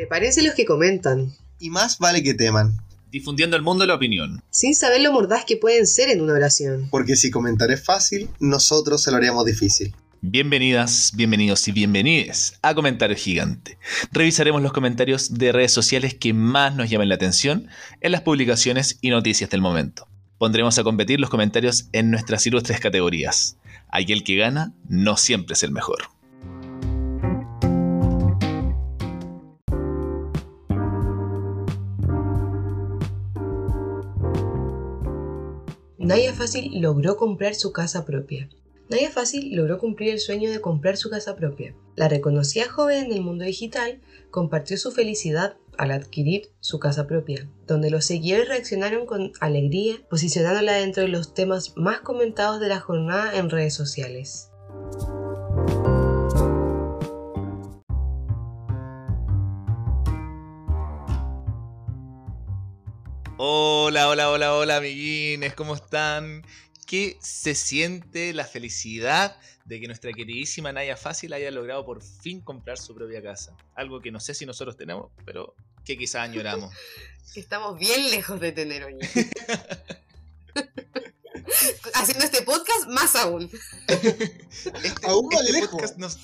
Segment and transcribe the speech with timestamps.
[0.00, 2.78] Prepárense los que comentan, Y más vale que teman,
[3.12, 4.42] Difundiendo al mundo la opinión.
[4.48, 6.88] sin saber lo mordaz que pueden ser en una oración.
[6.90, 9.94] porque si comentar es fácil, nosotros se lo haríamos difícil.
[10.22, 13.76] Bienvenidas, bienvenidos y bienvenides a Comentario Gigante.
[14.10, 17.68] Revisaremos los comentarios de redes sociales que más nos llamen la atención
[18.00, 20.08] en las publicaciones y noticias del momento.
[20.38, 23.58] Pondremos a competir los comentarios en nuestras ilustres categorías.
[23.90, 26.04] Aquel que gana no siempre es el mejor.
[36.10, 38.48] Naya Fácil logró comprar su casa propia.
[38.88, 41.72] Naya Fácil logró cumplir el sueño de comprar su casa propia.
[41.94, 44.00] La reconocida joven en el mundo digital
[44.32, 50.72] compartió su felicidad al adquirir su casa propia, donde los seguidores reaccionaron con alegría, posicionándola
[50.72, 54.50] dentro de los temas más comentados de la jornada en redes sociales.
[63.42, 66.44] Hola, hola, hola, hola, amiguines, ¿cómo están?
[66.86, 72.42] ¿Qué se siente la felicidad de que nuestra queridísima Naya Fácil haya logrado por fin
[72.42, 73.56] comprar su propia casa?
[73.74, 75.54] Algo que no sé si nosotros tenemos, pero
[75.86, 76.70] que quizás añoramos.
[77.34, 78.98] Estamos bien lejos de tener hoy.
[81.94, 83.50] Haciendo este podcast más aún.
[83.88, 85.70] Este, Aún más este lejos.
[85.70, 86.18] podcast nos,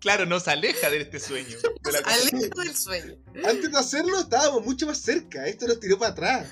[0.00, 1.56] claro, nos aleja de este sueño.
[1.82, 2.20] de la casa.
[2.32, 3.14] Alejo del sueño.
[3.44, 6.48] Antes de hacerlo estábamos mucho más cerca, esto nos tiró para atrás.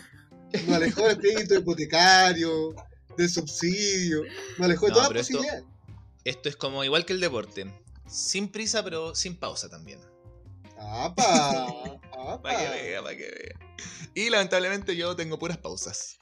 [0.53, 2.75] Nos alejó del crédito hipotecario,
[3.16, 4.22] del subsidio,
[4.58, 5.64] nos alejó de No, todas pero las esto- posibilidades.
[6.25, 7.66] Esto es como igual que el deporte.
[8.08, 10.00] Sin prisa, pero sin pausa también.
[10.78, 11.66] ¡Apa!
[12.12, 12.42] ¡Apa!
[12.42, 13.70] Para que vea, para que vea.
[14.14, 16.16] Y lamentablemente yo tengo puras pausas.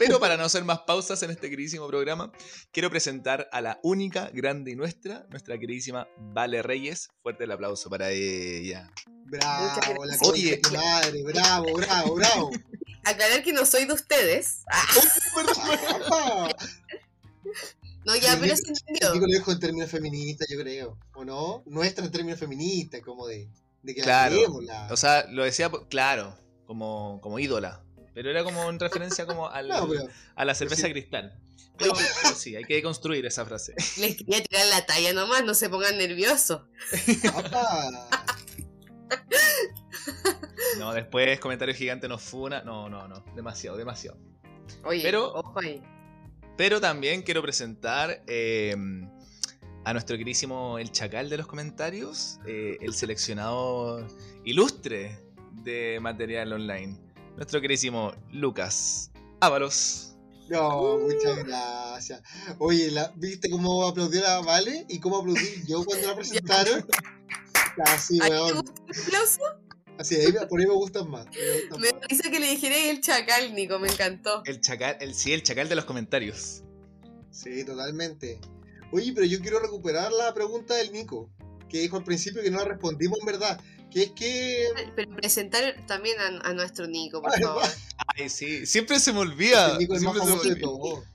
[0.00, 2.32] Pero para no hacer más pausas en este queridísimo programa,
[2.72, 7.10] quiero presentar a la única, grande y nuestra, nuestra queridísima Vale Reyes.
[7.22, 8.90] Fuerte el aplauso para ella.
[9.26, 10.58] Bravo, la Oye.
[10.72, 12.50] madre, bravo, bravo, bravo.
[13.04, 14.62] Aclarar que no soy de ustedes.
[14.70, 14.82] Ah,
[15.94, 16.48] ¡Apa!
[18.06, 19.14] no, ya, pero se Digo, entendió.
[19.20, 20.98] lo dijo en términos feministas, yo creo.
[21.14, 21.62] ¿O no?
[21.66, 23.48] Nuestra en términos feministas, como de,
[23.82, 24.30] de que Claro.
[24.34, 26.36] la queremos, la- O sea, lo decía, claro,
[26.66, 27.84] como, como ídola.
[28.14, 30.02] Pero era como en referencia como al- No, pero
[30.34, 30.92] a la cerveza sí.
[30.92, 31.38] cristal.
[31.78, 33.74] Pero, pero sí, hay que deconstruir esa frase.
[33.98, 36.62] Les quería tirar la talla nomás, no se pongan nerviosos.
[40.78, 42.62] No, después comentario gigante nos funa.
[42.62, 43.24] No, no, no.
[43.34, 44.18] Demasiado, demasiado.
[44.84, 45.82] Oye, Pero- ojo ahí.
[46.56, 48.76] Pero también quiero presentar eh,
[49.84, 54.06] a nuestro querísimo El Chacal de los comentarios, eh, el seleccionador
[54.44, 55.18] ilustre
[55.52, 56.98] de material online,
[57.40, 60.14] nuestro querísimo Lucas Ábalos.
[60.50, 62.22] No, muchas gracias.
[62.58, 64.84] Oye, la- ¿viste cómo aplaudió la Vale?
[64.90, 66.84] ¿Y cómo aplaudí yo cuando la presentaron?
[67.86, 68.60] Así, ¿A ti te weón.
[68.60, 69.40] gusta el aplauso?
[69.96, 71.24] Así, ahí, por ahí me gustan más.
[71.26, 72.08] me gustan Me más.
[72.10, 74.42] dice que le dijera el chacal, Nico, me encantó.
[74.44, 76.62] El chacal, el, sí, el chacal de los comentarios.
[77.30, 78.38] Sí, totalmente.
[78.92, 81.30] Oye, pero yo quiero recuperar la pregunta del Nico,
[81.70, 83.58] que dijo al principio que no la respondimos en verdad.
[83.90, 84.68] Que es que.
[84.94, 87.62] Pero presentar también a, a nuestro Nico, por Ay, favor.
[88.16, 89.72] Ay, sí, siempre se me olvida.
[89.72, 91.10] el Nico es más siempre se me famoso de.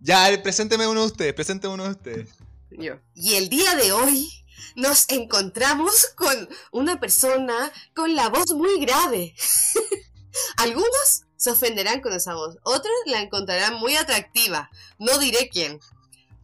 [0.00, 2.28] Ya, presénteme uno de ustedes, presénteme uno de ustedes.
[2.70, 2.94] Yo.
[3.14, 4.28] Y el día de hoy
[4.76, 9.34] nos encontramos con una persona con la voz muy grave.
[10.56, 14.70] Algunos se ofenderán con esa voz, otros la encontrarán muy atractiva.
[14.98, 15.80] No diré quién.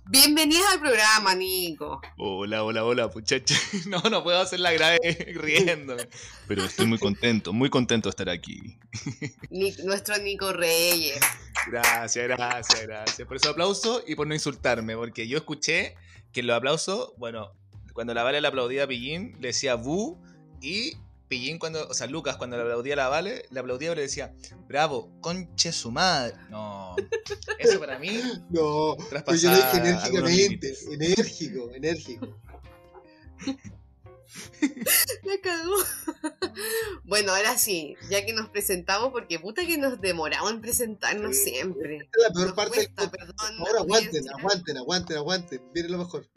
[0.06, 2.00] Bienvenidos al programa, Nico.
[2.19, 3.59] Hola, hola, hola, muchachos.
[3.87, 4.98] No, no puedo hacer la grave
[5.34, 6.09] riéndome.
[6.47, 8.76] Pero estoy muy contento, muy contento de estar aquí.
[9.50, 11.20] Ni- nuestro Nico Reyes.
[11.70, 13.26] Gracias, gracias, gracias.
[13.26, 15.94] Por eso aplauso y por no insultarme, porque yo escuché
[16.32, 17.53] que los aplausos, bueno,
[17.94, 20.21] cuando la Vale le aplaudía a Pillín, le decía bu,
[20.60, 20.92] y
[21.29, 24.03] Pillín cuando, o sea, Lucas cuando le aplaudía a la Vale, le aplaudía y le
[24.03, 24.35] decía,
[24.69, 26.35] bravo, conche su madre.
[26.51, 26.95] No,
[27.59, 28.09] eso para mí,
[28.51, 30.75] No, pero traspasar yo lo dije enérgicamente.
[30.93, 32.39] Enérgico, enérgico.
[35.22, 35.75] La cagó.
[37.04, 41.51] bueno, ahora sí, ya que nos presentamos, porque puta que nos demoramos en presentarnos Sí.
[41.51, 41.98] siempre.
[41.98, 43.39] Esta es la peor Nos parte del cuesta, podcast.
[43.39, 45.63] perdón, Ahora aguanten, aguanten, aguanten, aguanten.
[45.72, 46.28] Viene lo mejor.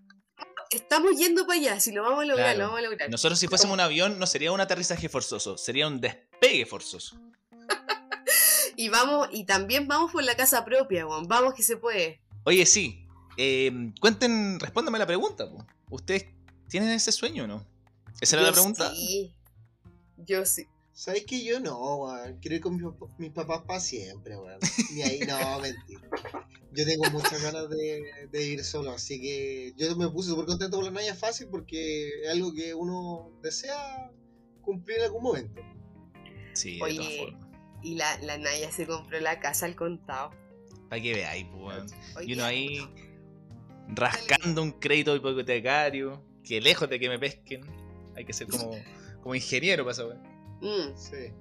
[0.71, 2.59] Estamos yendo para allá, si lo vamos a lograr, Claro.
[2.59, 3.09] lo vamos a lograr.
[3.09, 7.17] Nosotros si fuésemos un avión no sería un aterrizaje forzoso, sería un despegue forzoso.
[8.79, 11.27] Y vamos, y también vamos por la casa propia, weón.
[11.27, 12.21] Vamos que se puede.
[12.43, 15.49] Oye, sí, eh, cuenten, respóndame la pregunta.
[15.49, 15.65] po.
[15.89, 16.27] ¿Ustedes
[16.69, 17.65] tienen ese sueño o no?
[18.21, 18.91] ¿Esa era Yo la pregunta?
[18.91, 19.33] Sí.
[20.17, 20.67] Yo sí.
[20.99, 22.39] ¿Sabes que yo no, weón?
[22.41, 24.57] Quiero ir con mis, pap- mis papás para siempre, weón.
[24.95, 26.09] Ni ahí, no, mentira.
[26.73, 28.01] Yo tengo muchas ganas de,
[28.31, 32.07] de ir solo, así que yo me puse súper contento por la Naya Fácil porque
[32.23, 34.11] es algo que uno desea
[34.61, 35.61] cumplir en algún momento.
[36.53, 37.47] Sí, de todas Oye, formas.
[37.83, 40.31] y la, la Naya se compró la casa al contado.
[40.89, 41.61] Para que veáis, pues,
[42.15, 42.27] weón.
[42.27, 42.79] Y uno ahí
[43.89, 47.61] rascando un crédito hipotecario, que lejos de que me pesquen,
[48.15, 48.71] hay que ser como,
[49.21, 50.36] como ingeniero para eso, weón.
[50.61, 51.33] Mm, Sí.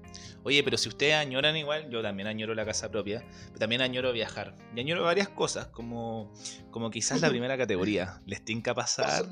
[0.44, 4.12] Oye, pero si ustedes añoran igual, yo también añoro la casa propia, pero también añoro
[4.12, 4.54] viajar.
[4.76, 6.32] Y añoro varias cosas, como,
[6.70, 8.20] como quizás la primera categoría.
[8.26, 9.26] Les tinca pasar.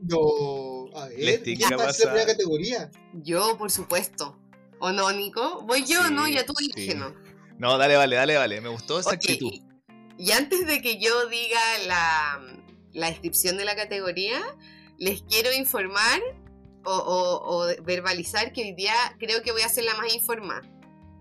[0.00, 2.06] No, a Les ver, tiene ya que está en la pasar.
[2.12, 2.90] primera categoría.
[3.22, 4.38] yo, por supuesto.
[4.78, 5.62] ¿O no, Nico?
[5.62, 6.28] ¿Voy yo Sí, no?
[6.28, 6.70] Ya tú sí.
[6.74, 7.14] dije no.
[7.58, 8.60] No, dale, vale, dale, vale.
[8.60, 9.50] Me gustó esa actitud.
[9.50, 9.62] y,
[10.18, 12.42] y antes de que yo diga la,
[12.92, 14.38] la descripción de la categoría,
[14.98, 16.20] les quiero informar
[16.86, 20.62] o, o- o verbalizar que hoy día creo que voy a ser la más informada.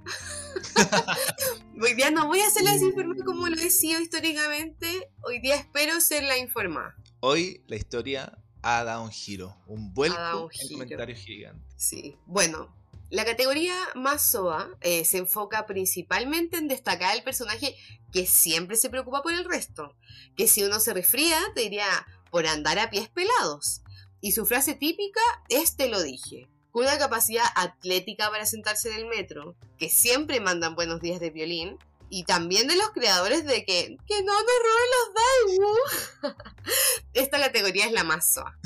[1.82, 5.10] hoy día no voy a ser la más informada como lo he sido históricamente.
[5.22, 6.96] Hoy día espero ser la informada.
[7.20, 10.80] Hoy la historia ha dado un giro, un vuelco un en giro.
[10.80, 11.66] comentario gigante.
[11.78, 12.16] Sí.
[12.26, 12.76] Bueno,
[13.10, 17.76] la categoría más SOA eh, se enfoca principalmente en destacar el personaje
[18.12, 19.96] que siempre se preocupa por el resto.
[20.36, 21.86] Que si uno se resfría, te diría
[22.32, 23.82] por andar a pies pelados.
[24.26, 26.50] Y su frase típica es te lo dije.
[26.72, 31.30] Con una capacidad atlética para sentarse en el metro, que siempre mandan buenos días de
[31.30, 31.78] violín.
[32.10, 36.34] Y también de los creadores de que, que no me roben los Daiwu.
[37.14, 38.58] Esta categoría es la más SOA.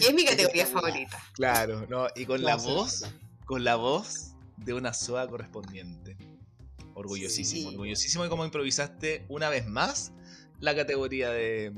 [0.00, 1.20] Y es mi categoría favorita.
[1.32, 3.02] Claro, no, y con la No, voz,
[3.46, 6.16] con la voz de una SOA correspondiente.
[6.94, 7.74] Orgullosísimo, Sí.
[7.74, 10.12] orgullosísimo de cómo improvisaste una vez más
[10.60, 11.72] la categoría de.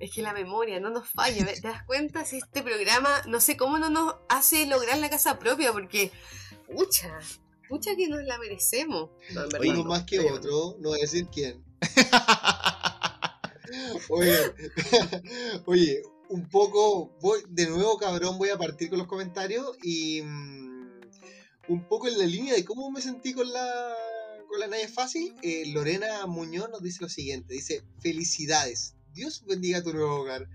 [0.00, 1.46] Es que la memoria no nos falla.
[1.46, 2.24] ¿te das cuenta?
[2.24, 6.10] Si este programa, no sé cómo no nos hace lograr la casa propia, porque,
[6.74, 7.18] pucha,
[7.68, 9.10] pucha que nos la merecemos.
[9.32, 11.64] No, verdad más que pero- otro, no voy a decir quién.
[14.08, 14.36] Oye,
[15.66, 21.00] oye, un poco, voy, de nuevo cabrón, voy a partir con los comentarios y mm,
[21.68, 23.94] un poco en la línea de cómo me sentí con la
[24.48, 29.82] con la Naya Fácil, eh, Lorena Muñoz nos dice lo siguiente, dice, felicidades, Dios bendiga
[29.82, 30.48] tu nuevo hogar.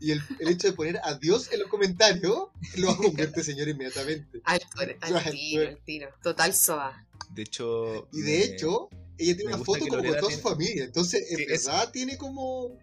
[0.00, 4.40] Y el, el hecho de poner a Dios en los comentarios lo convierte señor inmediatamente.
[4.44, 4.60] Al,
[5.00, 6.08] al tiro, al tiro.
[6.22, 7.06] Total soa.
[7.30, 8.08] De hecho.
[8.12, 10.84] Y de me- hecho, ella tiene una foto que como con Lorena toda su familia.
[10.84, 12.78] Entonces, en Sí, verdad tiene como.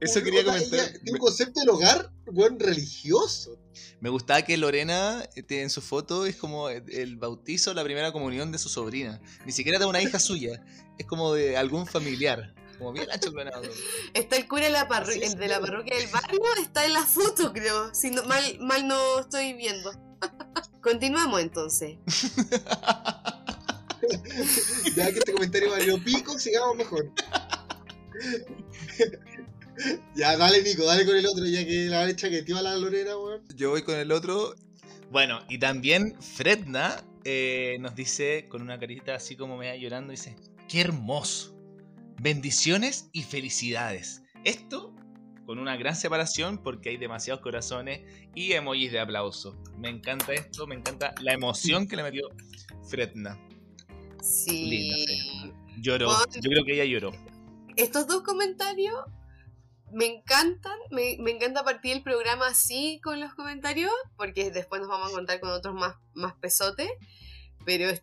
[0.00, 0.80] Eso un- quería comentar.
[0.80, 3.58] ella tiene un concepto del hogar, buen religioso.
[4.00, 8.12] Me gustaba que Lorena eh, en su foto es como el- el bautizo, la primera
[8.12, 9.20] comunión de su sobrina.
[9.46, 10.62] Ni siquiera de una hija suya,
[10.98, 12.54] es como de algún familiar.
[12.78, 13.62] Como bien achoclonado.
[14.14, 17.04] Está el cura de la, Sí, el de la parroquia del barrio, está en la
[17.04, 17.94] foto, creo.
[17.94, 19.92] Si no, mal, mal no estoy viendo.
[20.80, 21.98] Continuamos entonces.
[24.96, 27.10] Ya que este comentario valió pico, sigamos mejor.
[30.14, 33.16] ya, dale, Nico, dale con el otro, ya que la vale chaqueteó a la Lorena,
[33.16, 33.42] weón.
[33.56, 34.54] Yo voy con el otro.
[35.10, 40.10] Bueno, y también Fredna eh, nos dice con una carita así como me da llorando,
[40.10, 40.36] dice,
[40.68, 41.53] qué hermoso.
[42.20, 44.22] Bendiciones y felicidades.
[44.44, 44.94] Esto
[45.46, 48.00] con una gran separación porque hay demasiados corazones
[48.34, 49.56] y emojis de aplauso.
[49.78, 52.28] Me encanta esto, me encanta la emoción que le metió
[52.88, 53.38] Fredna.
[54.22, 54.66] Sí.
[54.70, 56.24] Linda Lloró, Bueno.
[56.40, 57.10] yo creo que ella lloró.
[57.76, 58.94] Estos dos comentarios
[59.92, 60.78] me encantan.
[60.90, 65.14] Me, me encanta partir el programa así con los comentarios, porque después nos vamos a
[65.14, 66.88] contar con otros más, más pesotes.
[67.66, 68.02] Pero es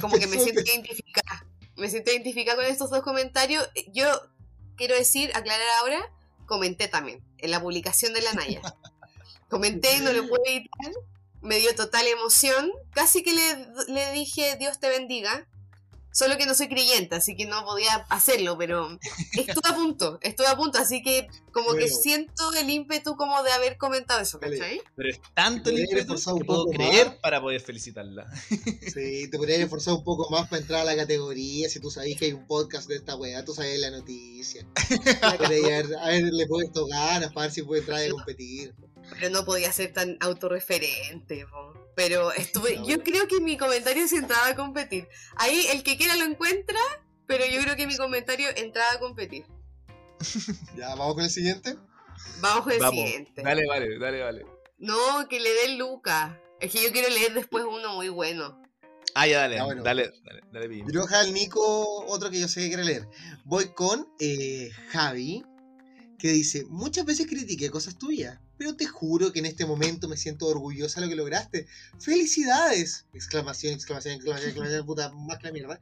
[0.00, 1.46] como que me siento identificada.
[1.76, 3.68] Me siento identificada con estos dos comentarios.
[3.92, 4.06] Yo
[4.76, 6.10] quiero decir, aclarar ahora,
[6.46, 8.60] comenté también en la publicación de la Naya.
[9.48, 10.92] Comenté, no lo pude evitar.
[11.40, 12.72] Me dio total emoción.
[12.90, 15.46] Casi que le, le dije Dios te bendiga.
[16.16, 18.98] Solo que no soy creyente, así que no podía hacerlo, pero
[19.34, 23.52] estuve a punto, estuve a punto, así que como que siento el ímpetu como de
[23.52, 24.58] haber comentado eso, Vale.
[24.58, 24.80] ¿cachai?
[24.96, 27.16] Pero es tanto el ímpetu que puedo creer más.
[27.16, 28.26] para poder felicitarla.
[28.94, 31.68] Sí, te podrías esforzar un poco más para entrar a la categoría.
[31.68, 34.66] Si tú sabes que hay un podcast de esta weá, tú sabes la noticia.
[35.38, 38.74] Podrías haber- haberle puesto ganas para ver si puede entrar a competir.
[39.10, 41.44] pero no podía ser tan autorreferente.
[41.46, 41.74] po.
[41.96, 45.08] Pero estuve, yo creo que mi comentario sí entraba a competir.
[45.34, 46.78] Ahí el que quiera lo encuentra,
[47.26, 49.44] pero yo creo que mi comentario entraba a competir.
[50.76, 51.76] Ya, vamos con el siguiente.
[52.40, 53.42] Vamos con el Vamos, siguiente.
[53.42, 54.46] dale, vale, dale, vale.
[54.78, 56.38] No, que le dé Luca.
[56.60, 58.62] Es que yo quiero leer después uno muy bueno.
[59.14, 59.82] Ah, ya, dale, Ah, bueno.
[59.82, 63.08] dale, dale, dale, dejar al Nico otro que yo sé que quiere leer.
[63.44, 65.42] Voy con eh, Javi,
[66.18, 70.16] que dice, muchas veces critiqué cosas tuyas, pero te juro que en este momento me
[70.16, 71.66] siento orgullosa de lo que lograste.
[71.98, 73.06] ¡Felicidades!
[73.12, 75.80] Exclamación, exclamación, exclamación, exclamación, puta, más que la mierda.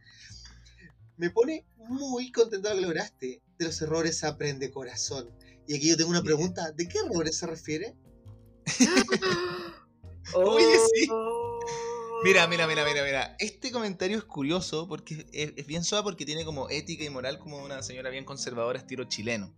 [1.16, 3.42] Me pone muy contento de lo que lograste.
[3.58, 5.30] De los errores se aprende corazón.
[5.66, 7.94] Y aquí yo tengo una pregunta, ¿de qué errores se refiere?
[10.34, 11.08] Oye, sí.
[11.10, 11.60] Oh.
[12.24, 13.36] Mira, mira, mira, mira, mira.
[13.38, 17.38] Este comentario es curioso porque es, es bien suave porque tiene como ética y moral
[17.38, 19.54] como una señora bien conservadora estilo chileno.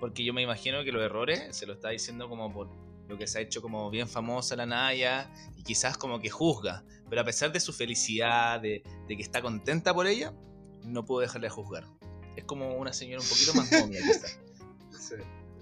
[0.00, 2.68] Porque yo me imagino que los errores se lo está diciendo como por
[3.08, 6.84] lo que se ha hecho como bien famosa la Naya y quizás como que juzga.
[7.08, 10.34] Pero a pesar de su felicidad, de, de que está contenta por ella,
[10.84, 11.84] no puedo dejarle de juzgar.
[12.36, 14.38] Es como una señora un poquito más momia quizás.
[14.98, 15.14] Sí.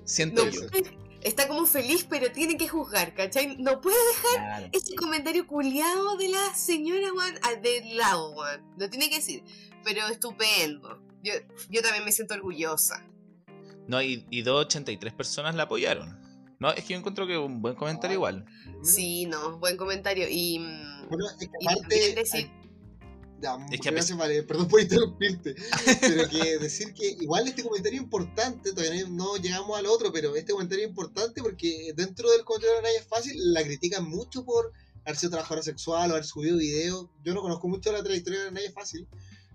[0.05, 0.61] Siento No yo.
[0.71, 3.57] puede- está como feliz, pero tiene que juzgar, ¿cachai?
[3.59, 3.97] No puede
[4.35, 4.69] Claro.
[4.73, 8.65] ese comentario culiado de la señora, Juan, del lado, Juan.
[8.77, 9.45] Lo tiene que decir.
[9.85, 11.01] Pero estupendo.
[11.23, 11.33] Yo,
[11.71, 13.05] yo también me siento orgullosa.
[13.89, 16.19] No, y, y 283 personas la apoyaron.
[16.59, 18.47] No, es que yo encuentro que un buen comentario igual.
[18.83, 20.27] Sí, no, buen comentario.
[20.31, 20.59] Y.
[21.09, 21.81] Bueno, es que aparte.
[21.81, 22.51] también decir-
[23.41, 25.55] Ya, Es que a gracias, vale, perdón por interrumpirte.
[26.01, 30.35] Pero que decir que igual este comentario es importante, todavía no, llegamos al otro, pero
[30.35, 34.45] este comentario es importante porque dentro del comentario de Naya es fácil, la critican mucho
[34.45, 34.73] por
[35.05, 37.07] haber sido trabajadora sexual o haber subido videos.
[37.23, 39.07] Yo no conozco mucho la trayectoria de Naya Fácil,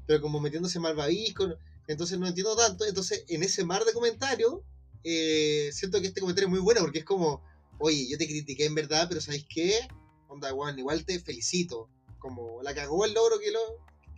[0.06, 1.50] pero como metiéndose malvavisco,
[1.92, 2.86] entonces no entiendo tanto.
[2.86, 4.60] Entonces, en ese mar de comentarios,
[5.04, 7.44] eh, siento que este comentario es muy bueno porque es como,
[7.80, 9.88] oye, yo te critiqué en verdad, pero ¿sabéis qué?
[10.28, 11.90] Onda, Juan, igual te felicito.
[12.20, 13.60] Como la cagó el logro que, lo,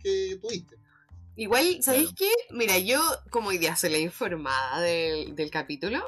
[0.02, 0.76] que tuviste.
[1.36, 2.16] Igual, ¿sabéis Claro.
[2.48, 2.54] qué?
[2.54, 3.00] Mira, yo
[3.30, 6.00] como idea soy la informada del, del capítulo.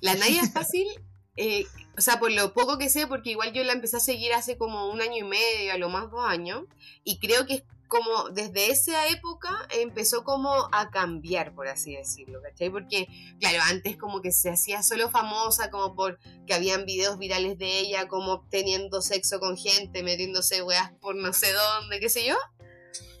[0.00, 0.86] La Naya es fácil,
[1.36, 4.32] eh, o sea, por lo poco que sé, porque igual yo la empecé a seguir
[4.32, 6.64] hace como un año y medio, a lo más dos años,
[7.04, 12.40] y creo que es como desde esa época empezó como a cambiar, por así decirlo,
[12.42, 12.70] ¿cachai?
[12.70, 13.06] Porque,
[13.40, 17.80] claro, antes como que se hacía solo famosa, como por que habían videos virales de
[17.80, 22.36] ella, como teniendo sexo con gente, metiéndose weas por no sé dónde, qué sé yo.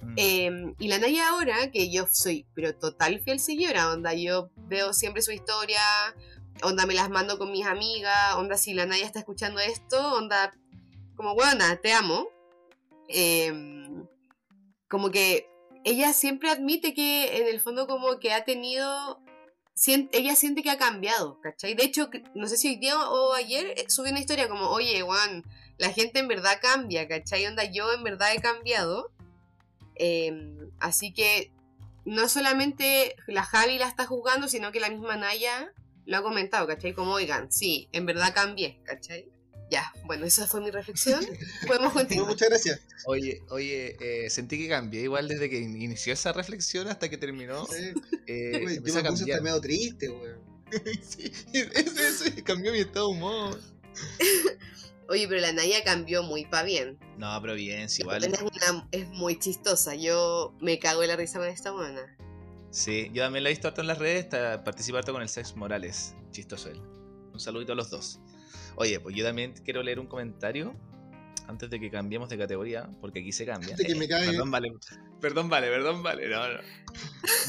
[0.02, 0.14] Mm.
[0.16, 4.92] Eh, y la Naya ahora, que yo soy, pero total fiel seguidora, onda, yo veo
[4.92, 5.80] siempre su historia,
[6.62, 10.52] onda, me las mando con mis amigas, onda, si la Naya está escuchando esto, onda,
[11.16, 12.28] como, buena, te amo.
[13.08, 13.52] Eh,
[14.88, 15.48] como que
[15.84, 19.20] ella siempre admite que en el fondo como que ha tenido,
[20.12, 21.74] ella siente que ha cambiado, ¿cachai?
[21.74, 25.02] De hecho, no sé si hoy día o ayer eh, subí una historia como, oye,
[25.02, 25.44] Juan,
[25.78, 27.46] la gente en verdad cambia, ¿cachai?
[27.46, 29.10] Onda, yo en verdad he cambiado.
[29.96, 30.32] Eh,
[30.80, 31.52] así que
[32.04, 35.72] no solamente la Javi la está juzgando, sino que la misma Naya
[36.06, 36.94] lo ha comentado, ¿cachai?
[36.94, 39.28] Como, oigan, sí, en verdad cambié, ¿cachai?
[39.74, 41.20] Ya, bueno, esa fue mi reflexión.
[41.66, 42.28] Podemos continuar.
[42.28, 42.80] muchas gracias.
[43.06, 47.18] Oye, oye, eh, sentí que cambié igual desde que in- inició esa reflexión hasta que
[47.18, 47.66] terminó.
[47.66, 47.92] Sí.
[48.28, 49.42] eh, Güey, yo empecé me a puse hasta cambiar.
[49.42, 50.38] medio triste, weón.
[51.02, 53.60] sí, eso, eso, cambió mi estado de humor.
[55.08, 56.98] Oye, pero la Naya cambió muy pa' bien.
[57.18, 58.32] No, pero bien, sí, La igual.
[58.34, 59.94] Es, una- es muy chistosa.
[59.94, 62.16] Yo me cago en la risa con esta buena.
[62.70, 65.28] Sí, yo también la he visto harto en las redes, está, participa harto con el
[65.28, 66.14] Sex Morales.
[66.30, 66.80] Chistoso él.
[67.32, 68.18] Un saludito a los dos.
[68.76, 70.74] Oye, pues yo también quiero leer un comentario
[71.46, 73.70] antes de que cambiemos de categoría, porque aquí se cambia.
[73.70, 74.28] Antes que me cague.
[74.30, 74.72] Perdón, vale.
[75.20, 76.28] Perdón, vale, perdón, vale.
[76.28, 76.58] No, no.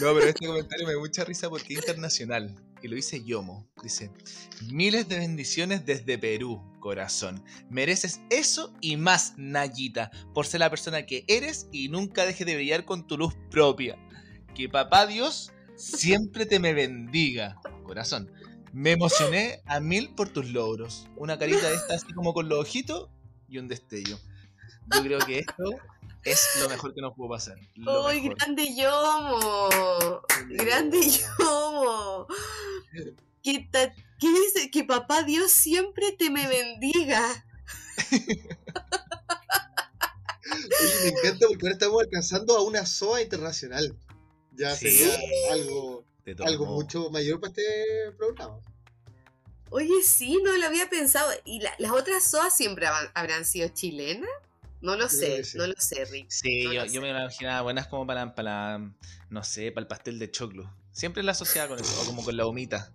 [0.02, 2.54] No, pero este comentario me da mucha risa porque es internacional.
[2.82, 3.68] Y lo dice Yomo.
[3.82, 4.12] Dice:
[4.72, 7.44] Miles de bendiciones desde Perú, corazón.
[7.70, 12.56] Mereces eso y más, Nayita, por ser la persona que eres y nunca dejes de
[12.56, 13.98] brillar con tu luz propia.
[14.54, 18.32] Que papá Dios siempre te me bendiga, corazón.
[18.76, 21.08] Me emocioné a mil por tus logros.
[21.16, 23.10] Una carita de esta así como con los ojitos
[23.48, 24.20] y un destello.
[24.94, 25.64] Yo creo que esto
[26.26, 27.58] es lo mejor que nos pudo pasar.
[27.76, 28.38] Lo ¡Ay, mejor.
[28.38, 29.70] grande Yomo!
[30.50, 32.28] ¡Grande Yomo!
[33.42, 34.70] ¿Qué, ta- qué dice?
[34.72, 37.46] Que papá Dios siempre te me bendiga.
[40.52, 43.96] Oye, me encanta porque ahora estamos alcanzando a una SOA internacional.
[44.52, 44.90] Ya Sí.
[44.92, 45.18] sería
[45.54, 46.76] algo, De todo algo modo.
[46.76, 48.60] mucho mayor para este programa.
[49.70, 51.32] Oye, sí, no lo había pensado.
[51.44, 54.30] ¿Y la- las otras SOAS siempre habrán, habrán sido chilenas?
[54.82, 55.58] No lo sé, sí.
[55.58, 56.28] no lo sé, Rick.
[56.30, 57.00] Sí, No yo, lo yo sé.
[57.02, 58.80] me imaginaba buenas como para, para,
[59.30, 60.72] no sé, para el pastel de choclo.
[60.92, 62.92] Siempre la asociaba con eso, o como con la humita.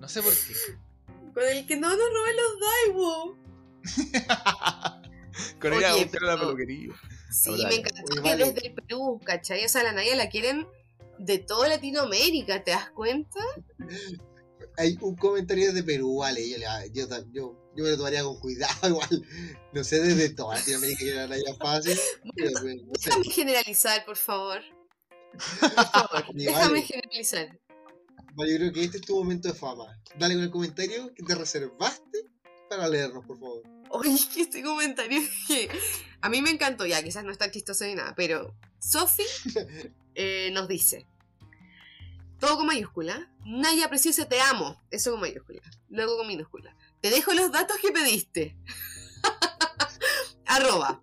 [0.00, 0.54] No sé por qué.
[1.34, 3.36] Con el que no nos robe los Daiwo.
[5.60, 6.94] con ella Oye, a buscar a la pero- peluquería.
[7.30, 7.68] Sí, Hola.
[7.68, 9.64] me encantó que desde el Perú, ¿cachai?
[9.64, 10.66] O sea, la Naya la quieren
[11.18, 13.40] de toda Latinoamérica, ¿te das cuenta?
[14.78, 16.48] Hay un comentario de Perú, vale.
[16.48, 19.26] Yo, le- yo, yo, yo me lo tomaría con cuidado, igual.
[19.72, 21.98] No sé, desde toda Latinoamérica que era ya fácil.
[22.36, 22.60] Pero, no
[22.94, 23.10] sé.
[23.10, 24.60] Déjame generalizar, por favor.
[25.60, 26.82] Por favor, déjame vale.
[26.82, 27.58] generalizar.
[28.34, 29.84] Vale, yo creo que este es tu momento de fama.
[30.18, 32.24] Dale con el comentario que te reservaste
[32.70, 33.62] para leernos, por favor.
[33.90, 35.68] Oye, que este comentario que
[36.22, 39.24] a mí me encantó, ya quizás no está chistoso ni nada, pero Sofi
[40.16, 41.06] eh, nos dice,
[42.40, 47.32] todo con mayúscula, Naya Preciosa, te amo, eso con mayúscula, luego con minúscula, te dejo
[47.32, 48.56] los datos que pediste.
[50.46, 51.02] arroba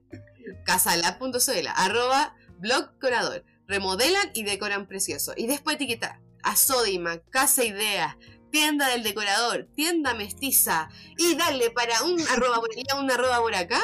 [0.65, 3.46] casalab.cl, arroba blog corador.
[3.67, 5.34] Remodelan y decoran precioso.
[5.38, 8.15] Y después etiqueta a Sodima, Casa Ideas,
[8.51, 10.89] tienda del decorador, tienda mestiza.
[11.17, 13.82] Y dale para un arroba por allá, un arroba por acá.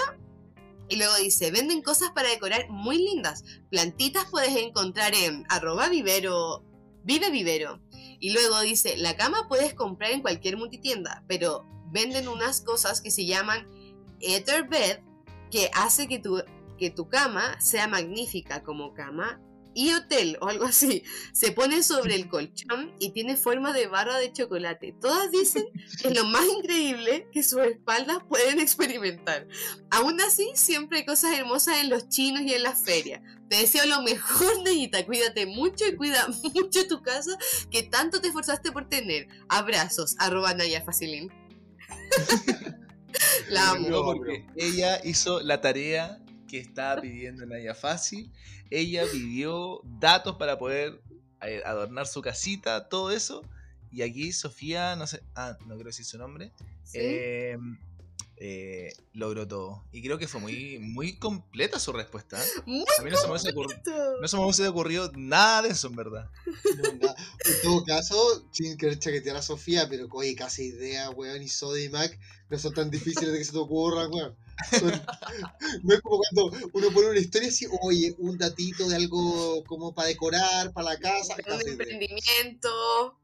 [0.89, 3.43] Y luego dice, venden cosas para decorar muy lindas.
[3.69, 6.63] Plantitas puedes encontrar en arroba vivero,
[7.03, 7.79] vive vivero.
[8.19, 13.11] Y luego dice, la cama puedes comprar en cualquier multitienda, pero venden unas cosas que
[13.11, 13.67] se llaman
[14.19, 14.99] Etherbed,
[15.51, 16.41] que hace que tu,
[16.77, 19.39] que tu cama sea magnífica como cama
[19.73, 21.03] y hotel o algo así.
[21.33, 24.95] Se pone sobre el colchón y tiene forma de barra de chocolate.
[24.99, 25.65] Todas dicen
[26.01, 29.47] que es lo más increíble que sus espaldas pueden experimentar.
[29.91, 33.21] Aún así, siempre hay cosas hermosas en los chinos y en las ferias.
[33.49, 35.05] Te deseo lo mejor, Neyita.
[35.05, 37.37] Cuídate mucho y cuida mucho tu casa
[37.71, 39.27] que tanto te esforzaste por tener.
[39.47, 41.29] Abrazos, arroba Naya Facilín.
[43.49, 44.13] La amo.
[44.55, 48.31] ella hizo la tarea que estaba pidiendo Naya Fácil.
[48.69, 51.01] Ella pidió datos para poder
[51.41, 53.43] eh, adornar su casita, todo eso.
[53.91, 56.51] Y aquí Sofía, no sé, ah, no creo decir su nombre.
[56.93, 57.79] Em,
[58.41, 59.83] eh, logró todo.
[59.91, 62.39] Y creo que fue muy, muy completa su respuesta.
[62.61, 65.87] a mí no se, me hubiese ocurrido, no se me hubiese ocurrido nada de eso,
[65.87, 66.29] en verdad.
[66.45, 72.17] en todo caso, sin querer chaquetear a Sofía, pero oye, casi idea, weón, y Sodimac
[72.49, 74.35] no son tan difíciles de que se te ocurran, weón.
[75.83, 79.93] no es como cuando uno pone una historia así, oye, un datito de algo como
[79.93, 81.35] para decorar, para la casa.
[81.45, 83.19] Un emprendimiento.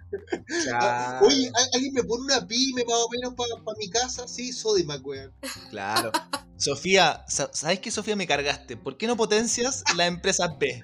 [1.22, 4.28] Oye, ¿alguien me pone una pyme más o menos para mi casa?
[4.28, 5.34] Sí, Sodimac, weón.
[5.70, 6.12] Claro.
[6.58, 8.78] Sofía, ¿sabes qué, Sofía, me cargaste?
[8.78, 10.84] ¿Por qué no potencias la empresa B?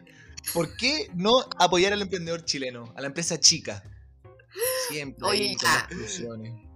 [0.53, 3.83] ¿Por qué no apoyar al emprendedor chileno, a la empresa chica?
[4.89, 5.27] Siempre.
[5.27, 5.55] Oye,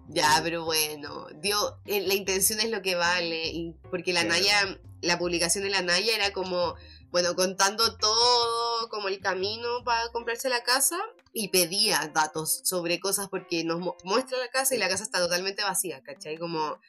[0.08, 4.80] ya, pero bueno, dio, eh, la intención es lo que vale, y porque la Naya,
[5.02, 6.76] la publicación de la Naya era como,
[7.12, 10.98] bueno, contando todo, como el camino para comprarse la casa,
[11.38, 15.64] y pedía datos sobre cosas porque nos muestra la casa y la casa está totalmente
[15.64, 16.38] vacía, ¿cachai?
[16.38, 16.80] Como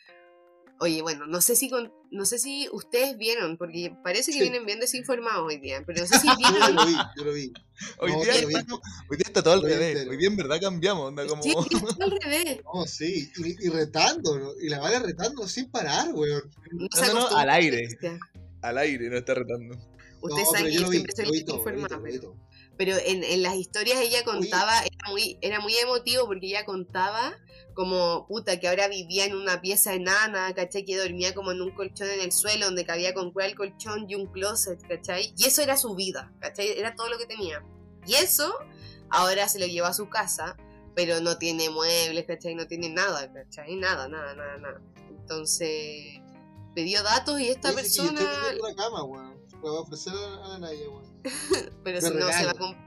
[0.79, 1.71] Oye, bueno, no sé si
[2.11, 6.07] no sé si ustedes vieron, porque parece que vienen bien desinformados hoy día, pero no
[6.07, 6.61] sé si vieron.
[6.61, 7.53] yo lo vi, yo lo vi.
[7.99, 8.63] Hoy, día,
[9.09, 10.07] hoy día está todo al revés.
[10.09, 11.09] Hoy día en verdad cambiamos.
[11.09, 11.43] Onda, como...
[11.43, 12.61] Sí, está al revés.
[12.65, 16.43] No, sí, y, retando, y la vale retando sin parar, weón.
[16.73, 17.89] No, no, no, al aire.
[18.61, 19.77] Al aire no está retando.
[20.21, 22.01] Ustedes saben que yo siempre soy informada.
[22.77, 27.35] Pero en, en las historias ella contaba, era muy, era muy emotivo porque ella contaba
[27.77, 30.85] como puta que ahora vivía en una pieza enana, ¿cachai?
[30.85, 34.15] Que dormía como en un colchón en el suelo donde cabía con cuál colchón y
[34.15, 35.35] un closet, ¿cachai?
[35.37, 36.71] Y eso era su vida, ¿cachai?
[36.71, 37.63] Era todo lo que tenía.
[38.07, 38.53] Y eso
[39.11, 40.57] ahora se lo llevó a su casa,
[40.95, 42.55] pero no tiene muebles, ¿cachai?
[42.55, 43.77] No tiene nada, ¿cachai?
[43.77, 44.81] Nada, nada, nada, nada.
[45.11, 46.21] Entonces,
[46.75, 48.23] pidió datos y esta persona...
[48.59, 49.03] una cama,
[49.71, 49.77] weón.
[49.77, 51.23] va a ofrecer a la Naya, weón.
[51.85, 52.87] pero si no, se va a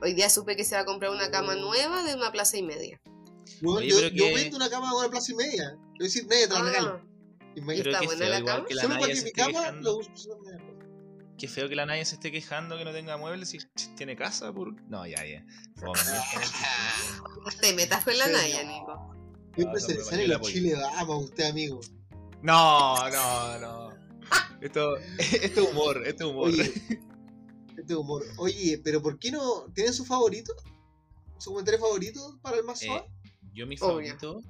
[0.00, 2.62] Hoy día supe que se va a comprar una cama nueva de una plaza y
[2.62, 3.00] media
[3.62, 5.78] yo, yo, vendo una cama a una plaza y media.
[5.98, 7.00] Yo decir, media te la regalo.
[7.54, 8.66] Y está buena la cama.
[8.68, 10.10] Solo para que mi cama lo uso
[11.38, 13.58] Qué feo que la Naya se esté quejando que no tenga muebles y
[13.96, 14.74] tiene casa por.
[14.88, 15.44] No, ya, ya.
[17.60, 19.16] te metas con la Naya, Nico.
[19.54, 21.80] Siempre se le sale los chile vamos usted, amigo.
[22.42, 23.81] No, no, no.
[24.62, 26.48] Esto, esto es humor, esto es humor.
[26.48, 26.62] Oye,
[27.76, 28.24] esto es humor.
[28.38, 29.66] Oye, pero ¿por qué no?
[29.74, 30.54] ¿Tienen su favorito?
[31.38, 32.88] ¿Su comentario favorito para el más eh,
[33.52, 34.40] yo mi favorito.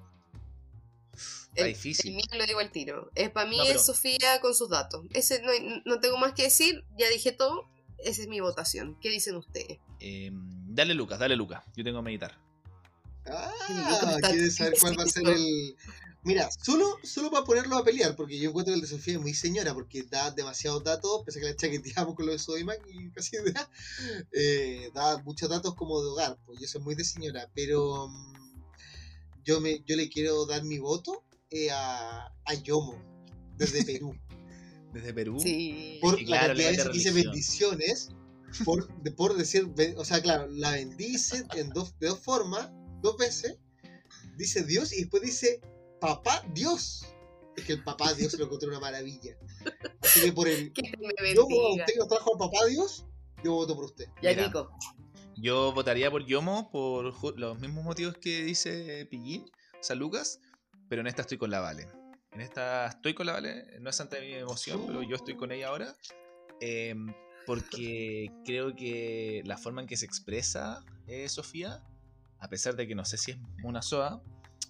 [1.13, 2.11] Está el, difícil.
[2.11, 3.11] El mío lo digo al tiro.
[3.15, 5.07] Es para mí es Sofía con sus datos.
[5.15, 5.43] Ese
[5.85, 7.69] no, tengo más que decir, ya dije todo.
[7.99, 8.99] Esa es mi votación.
[9.01, 9.79] ¿Qué dicen ustedes?
[10.01, 11.65] Em, dale Lucas, dale Lucas.
[11.77, 12.39] Yo tengo que meditar.
[13.27, 13.53] Ah,
[14.29, 15.77] ¿quieres saber cuál va a ser el.
[16.25, 19.21] Mira, solo, solo para ponerlo a pelear, porque yo encuentro que el de Sofía es
[19.21, 22.81] muy señora, porque da demasiados datos, pese a que la chaqueteamos con lo de Sodimac
[22.89, 23.69] y casi idea,
[24.31, 28.09] eh, da muchos datos como de hogar, pues yo soy muy de señora, pero.
[28.09, 28.43] Mm,
[29.45, 33.03] yo, me, yo le quiero dar mi voto eh, a, a Yomo,
[33.57, 34.15] desde Perú.
[34.93, 35.41] ¿Desde Perú?
[35.41, 35.99] Sí.
[36.01, 38.11] Por la cantidad de veces dice bendiciones,
[38.65, 43.57] por, por decir, o sea, claro, la bendice en dos, de dos formas, dos veces,
[44.37, 45.61] dice Dios y después dice
[46.03, 47.07] papá Dios.
[47.57, 49.37] Es que el papá Dios lo encontró una maravilla.
[50.03, 50.73] Así que por el.
[50.75, 53.07] Que yo, usted nos trajo a papá Dios,
[53.45, 54.07] yo voto por usted.
[54.21, 54.71] Ya, Nico.
[55.37, 60.41] Yo votaría por Yomo por los mismos motivos que dice Pillín, o sea, Lucas,
[60.89, 61.89] pero en esta estoy con la Vale.
[62.33, 65.51] En esta estoy con la Vale, no es ante mi emoción, pero yo estoy con
[65.53, 65.95] ella ahora.
[66.61, 67.13] Em,
[67.47, 71.83] porque creo que la forma en que se expresa eh, Sofía,
[72.39, 74.23] a pesar de que no sé si es una soa,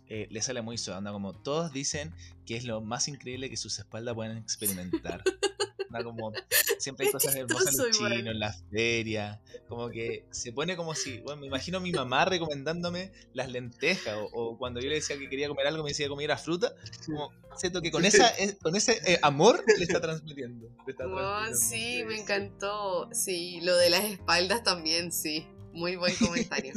[0.09, 0.99] eh, le sale muy suave.
[0.99, 2.15] Onda como todos dicen
[2.47, 5.23] que es lo más increíble que sus espaldas pueden experimentar.
[5.89, 6.33] Onda como
[6.79, 9.39] siempre hay cosas hermosas en los chinos, en las ferias.
[9.69, 11.19] Como que se pone como si.
[11.21, 14.17] Bueno, me imagino a mi mamá recomendándome las lentejas.
[14.17, 16.75] O, o cuando yo le decía que quería comer algo, me decía que comiera fruta.
[17.05, 20.69] Como siento que con, esa, eh, con ese eh, amor le está transmitiendo.
[20.87, 21.59] le está Oh, transmitiendo.
[21.59, 23.11] sí, me encantó.
[23.13, 25.47] Sí, lo de las espaldas también, sí.
[25.73, 26.73] Muy buen comentario.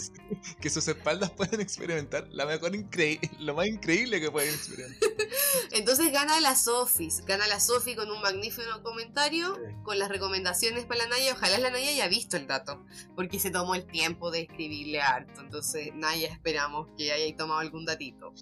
[0.61, 5.09] que sus espaldas pueden experimentar la mejor increíble, lo más increíble que pueden experimentar.
[5.71, 9.61] Entonces gana la Sofis, gana la Sofi con un magnífico comentario, Sí.
[9.83, 11.33] con las recomendaciones para la Naya.
[11.33, 15.41] Ojalá la Naya haya visto el dato, porque se tomó el tiempo de escribirle harto.
[15.41, 18.33] Entonces, Naya, esperamos que haya tomado algún datito.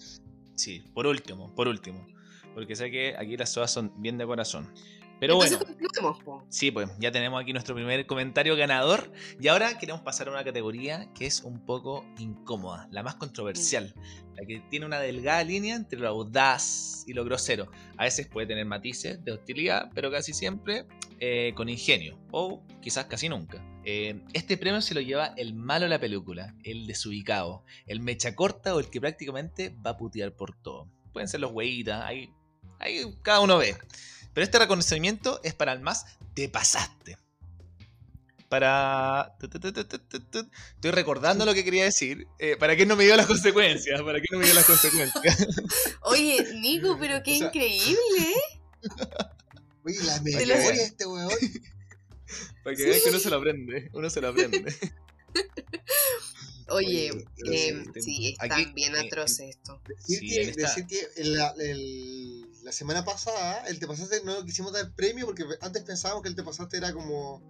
[0.55, 2.05] Sí, por último, por último.
[2.53, 4.71] Porque sé que aquí las sodas son bien de corazón.
[5.19, 5.59] Pero Entonces,
[6.01, 6.45] bueno, po.
[6.49, 9.11] sí, pues ya tenemos aquí nuestro primer comentario ganador.
[9.39, 13.93] Y ahora queremos pasar a una categoría que es un poco incómoda, la más controversial.
[14.35, 17.69] La que tiene una delgada línea entre lo audaz y lo grosero.
[17.97, 20.85] A veces puede tener matices de hostilidad, pero casi siempre
[21.19, 22.19] eh, con ingenio.
[22.31, 23.63] O quizás casi nunca.
[23.85, 28.35] Eh, este premio se lo lleva el malo de la película, el desubicado, el mecha
[28.35, 30.89] corta o el que prácticamente va a putear por todo.
[31.11, 32.33] Pueden ser los hueitas, ahí,
[32.79, 33.75] ahí cada uno ve.
[34.33, 37.17] Pero este reconocimiento es para el más te pasaste.
[38.49, 39.35] Para.
[39.41, 42.27] Estoy recordando lo que quería decir.
[42.39, 44.01] eh, para que no me dio las consecuencias.
[44.01, 45.47] Para que no me dio las consecuencias.
[46.01, 48.59] Oye, Nico, pero qué O sea- increíble, ¿eh?
[49.85, 51.29] Oye, la lo- memoria de este weón.
[52.63, 53.89] Para que vean que uno se lo aprende.
[53.93, 54.75] Uno se lo aprende.
[56.69, 59.81] Oye, Oye, pero eh, sí, sí, están aquí, bien eh, atroces esto.
[59.85, 64.71] Decir, Sí, que, está- decir el- la semana pasada, el Te Pasaste no lo quisimos
[64.73, 67.41] dar premio porque antes pensábamos que el Te Pasaste era como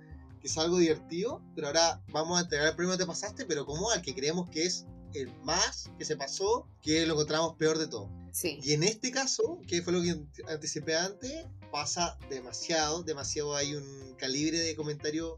[0.41, 4.02] quizá algo divertido, pero ahora vamos a entregar el premio Te Pasaste, pero como al
[4.02, 8.10] que creemos que es el más que se pasó, que lo encontramos peor de todo.
[8.32, 8.60] Sí.
[8.63, 10.19] Y en este caso, que fue lo que
[10.52, 15.38] anticipé antes, pasa demasiado, demasiado hay un calibre de comentario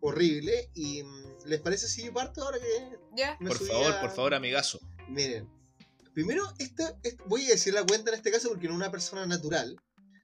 [0.00, 0.70] horrible.
[0.74, 3.36] Y mm, ¿les parece si yo parto ahora que Ya.
[3.40, 4.78] me Por favor, a- por favor, amigazo.
[5.08, 5.48] Miren,
[6.18, 8.90] primero, esta, esta- voy a decir la cuenta en este caso porque no es una
[8.90, 9.76] persona natural.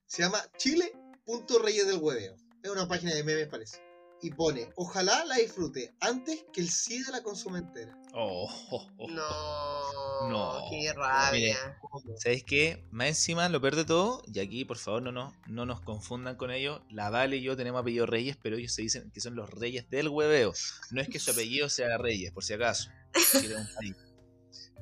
[0.06, 2.34] Se llama chile.reyes del hueveo.
[2.64, 3.78] Es una página de memes, parece.
[4.20, 7.96] Y pone, ojalá la disfrute antes que el SIDA la consuma entera.
[8.12, 9.08] Oh, oh, oh.
[9.08, 10.66] No, No.
[10.68, 11.78] qué rabia.
[11.80, 12.02] ¿Cómo?
[12.18, 12.84] ¿Sabéis qué?
[12.90, 16.34] Más encima, lo peor de todo, y aquí por favor no nos, no nos confundan
[16.34, 19.36] con ellos, la Vale y yo tenemos apellido Reyes, pero ellos se dicen que son
[19.36, 20.52] los Reyes del hueveo.
[20.90, 22.90] No es que su apellido sea Reyes, por si acaso.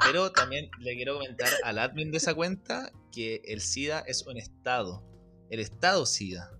[0.04, 4.36] Pero también le quiero comentar al admin de esa cuenta que el SIDA es un
[4.36, 5.04] estado,
[5.50, 6.50] el estado SIDA,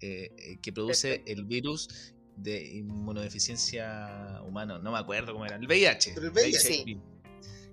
[0.00, 5.66] eh, eh, que produce el virus de inmunodeficiencia humana, no me acuerdo cómo era, el
[5.66, 6.12] VIH.
[6.14, 6.58] Pero el VIH.
[6.58, 7.00] Sí.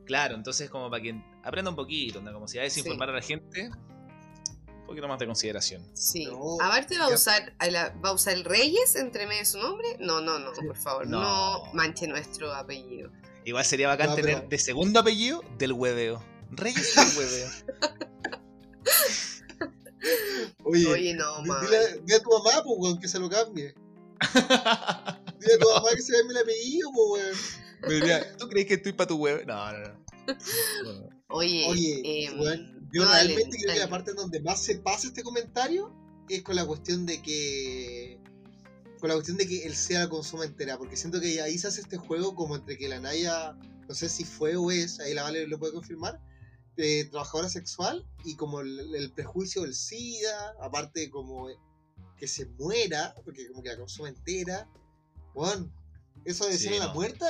[0.05, 2.33] Claro, entonces como para que aprenda un poquito, ¿no?
[2.33, 5.85] como si a desinformar a la gente, un poquito más de consideración.
[5.95, 6.25] Sí.
[6.25, 9.87] No, Aparte va a usar va a usar el Reyes entre medio de su nombre.
[9.99, 11.73] No, no, no, por favor, no, No.
[11.73, 13.11] manche nuestro apellido.
[13.45, 16.23] Igual sería bacán No, pero- tener de segundo apellido del hueveo.
[16.51, 17.49] Reyes del hueveo.
[20.63, 21.61] Oye, Oye, no, man.
[21.65, 23.73] dile, dile a tu mamá, pues, weón, que se lo cambie.
[25.39, 27.37] Dile a tu mamá que se cambie el apellido, pues, weón.
[27.87, 29.41] Me diría, ¿tú crees que estoy para tu huevo?
[29.47, 30.05] No, no, no.
[30.83, 34.41] Bueno, Oye, Oye, em, weón, yo no, dale, realmente creo que la parte en donde
[34.41, 35.93] más se pasa este comentario
[36.27, 38.18] es con la cuestión de que.
[38.99, 41.67] Con la cuestión de que él sea la consuma entera, porque siento que ahí se
[41.67, 43.53] hace este juego como entre que la Naya,
[43.87, 46.19] no sé si fue o es, ahí la Vale lo puede confirmar,
[46.75, 51.47] de trabajadora sexual y como el, el prejuicio del SIDA, aparte como
[52.17, 54.67] que se muera, porque como que la consuma entera.
[55.33, 55.73] Weón,
[56.25, 57.25] eso de Sí, ser la muerta,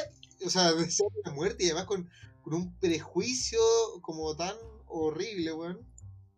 [0.45, 2.09] o sea, de ser la muerte y además con,
[2.41, 3.59] con un prejuicio
[4.01, 4.55] como tan
[4.87, 5.87] horrible, weón.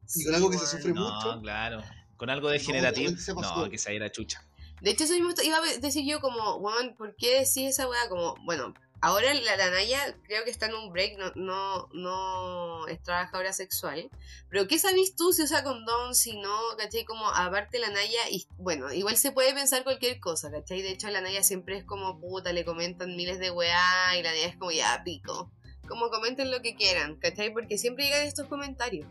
[0.06, 1.40] sí, con algo que se sufre no, mucho.
[1.42, 1.82] claro.
[2.18, 3.12] Con algo degenerativo.
[3.42, 4.46] No, que se la chucha.
[4.82, 8.10] De hecho, eso mismo iba a decir yo como, weón, ¿por qué decís esa weá?
[8.10, 12.88] Como, bueno, ahora la, la Naya creo que está en un break, no, no, no
[12.88, 14.10] es trabajadora sexual.
[14.50, 17.06] Pero ¿qué sabís tú si usa condón, si no, cachai?
[17.06, 20.82] Como aparte la Naya, y bueno, igual se puede pensar cualquier cosa, cachai?
[20.82, 24.32] De hecho, la Naya siempre es como puta, le comentan miles de weá y la
[24.32, 25.52] Naya es como ya pico.
[25.88, 27.54] Como comenten lo que quieran, ¿cachai?
[27.54, 29.08] Porque siempre llegan estos comentarios.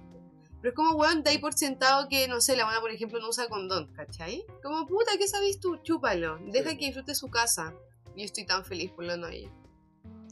[0.60, 3.28] Pero es como, weón, dais por sentado que, no sé, la buena, por ejemplo, no
[3.30, 4.44] usa condón, ¿cachai?
[4.62, 5.78] Como, puta, ¿qué sabes tú?
[5.82, 6.38] Chúpalo.
[6.46, 6.76] Deja Sí.
[6.78, 7.74] que disfrute su casa.
[8.16, 9.50] Yo estoy tan feliz por la Naya.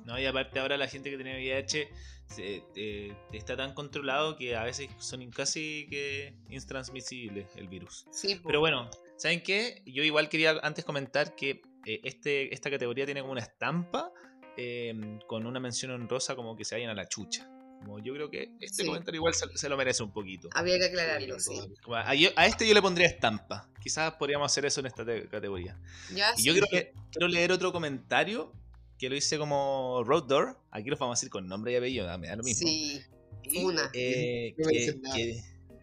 [0.05, 1.89] No, y aparte ahora la gente que tiene VIH
[2.27, 8.07] se- eh, está tan controlado que a veces son casi que intransmisibles el virus.
[8.11, 8.41] Sí.
[8.45, 9.83] Pero bueno, ¿saben qué?
[9.87, 14.11] Yo igual quería antes comentar que eh, este, esta categoría tiene como una estampa
[14.57, 17.49] eh, con una mención honrosa como que se vayan a la chucha.
[17.81, 18.87] Como yo creo que este Sí.
[18.87, 20.49] comentario igual se, se lo merece un poquito.
[20.55, 21.59] Había que aclararlo, sí.
[21.95, 23.69] A, yo- a este yo le pondría estampa.
[23.83, 25.79] Quizás podríamos hacer eso en esta te- categoría.
[26.15, 26.61] Ya, Y yo sí.
[26.61, 28.53] creo que quiero leer otro comentario
[28.99, 30.59] que lo hice como Road Door.
[30.73, 32.67] Aquí lo vamos a decir con nombre y apellido, me da lo mismo.
[32.69, 33.01] Sí,
[33.45, 33.89] Y, una.
[33.95, 34.69] eh, No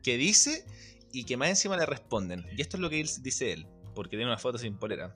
[0.04, 0.66] que, dice
[1.12, 2.46] y que más encima le responden.
[2.58, 5.14] Y esto es lo que dice él, porque tiene una foto sin polera.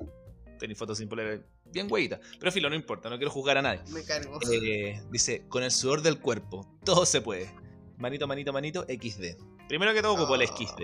[0.57, 2.19] Tiene fotos sin polera bien güeyita.
[2.39, 3.82] Pero filo, no importa, no quiero juzgar a nadie.
[3.91, 4.39] Me cargo.
[4.51, 7.49] Eh, dice, con el sudor del cuerpo, todo se puede.
[7.97, 9.38] Manito, manito, manito, XD.
[9.67, 10.47] Primero que todo ocupó el Oh.
[10.58, 10.82] XD.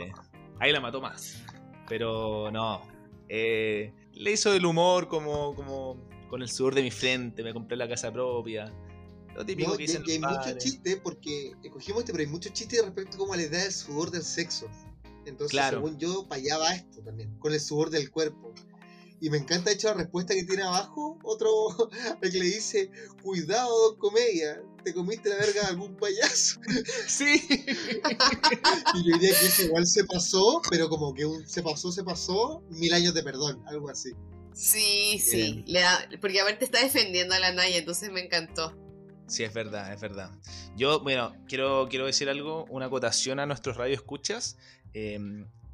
[0.60, 1.42] Ahí la mató más.
[1.88, 2.82] Pero no.
[3.30, 5.98] eh, le hizo el humor como, como
[6.30, 8.72] con el sudor de mi frente, me compré la casa propia.
[9.36, 10.64] Lo típico No, que y, dicen y hay padres.
[10.64, 14.24] chistes, porque escogimos este, pero hay muchos chistes respecto a la idea del sudor del
[14.24, 14.68] sexo.
[15.26, 15.78] Entonces, Claro.
[15.80, 18.54] según yo, para allá va esto también, con el sudor del cuerpo.
[19.26, 21.50] Y me encanta, de hecho, la respuesta que tiene abajo, otro
[22.22, 22.92] el que le dice,
[23.24, 26.60] cuidado, don comedia, te comiste la verga de algún payaso.
[27.08, 27.42] Sí.
[28.94, 32.04] Y yo diría que ese igual se pasó, pero como que un se pasó, se
[32.04, 34.12] pasó, mil años de perdón, algo así.
[34.54, 35.64] Sí, sí.
[35.66, 38.76] Le da- porque aparte está defendiendo a la Naya, entonces me encantó.
[39.28, 40.30] Sí, es verdad, es verdad.
[40.78, 44.58] Yo, bueno, quiero, quiero decir algo, una acotación a nuestros radioescuchas.
[44.94, 45.20] Eh,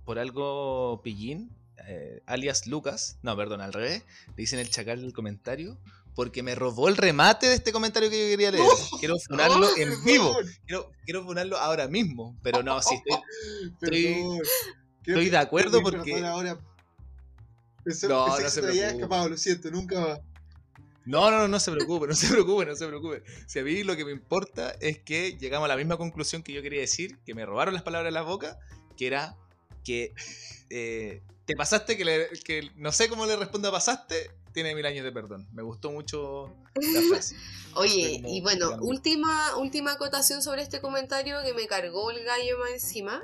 [0.06, 1.52] por algo, Pillín,
[1.88, 5.78] eh, alias Lucas, no, perdón, al revés, le dicen el chacal del comentario,
[6.16, 8.68] porque me robó el remate de este comentario que yo quería leer.
[9.00, 10.38] Quiero funarlo ¡Oh, en vivo.
[10.66, 14.42] Quiero, quiero funarlo ahora mismo, pero no, sí, estoy, Perdón.
[15.06, 16.24] Estoy de acuerdo porque...
[16.26, 16.60] ahora.
[17.84, 18.88] Pensé, No, pensé no se preocupe.
[18.88, 20.20] escapado, lo siento, nunca más.
[21.04, 23.24] No, no, no, no se preocupe, no se preocupe, no se preocupe.
[23.48, 26.54] Si a mí lo que me importa es que llegamos a la misma conclusión que
[26.54, 28.60] yo quería decir, que me robaron las palabras de la boca,
[28.96, 29.36] que era
[29.84, 30.14] que
[30.70, 34.86] eh, te pasaste, que, le- que no sé cómo le respondo a pasaste, tiene mil
[34.86, 35.48] años de perdón.
[35.54, 37.36] Me gustó mucho la frase.
[37.76, 38.86] Oye, y bueno, grande.
[38.86, 43.22] última, última acotación sobre este comentario que me cargó el gallo más encima.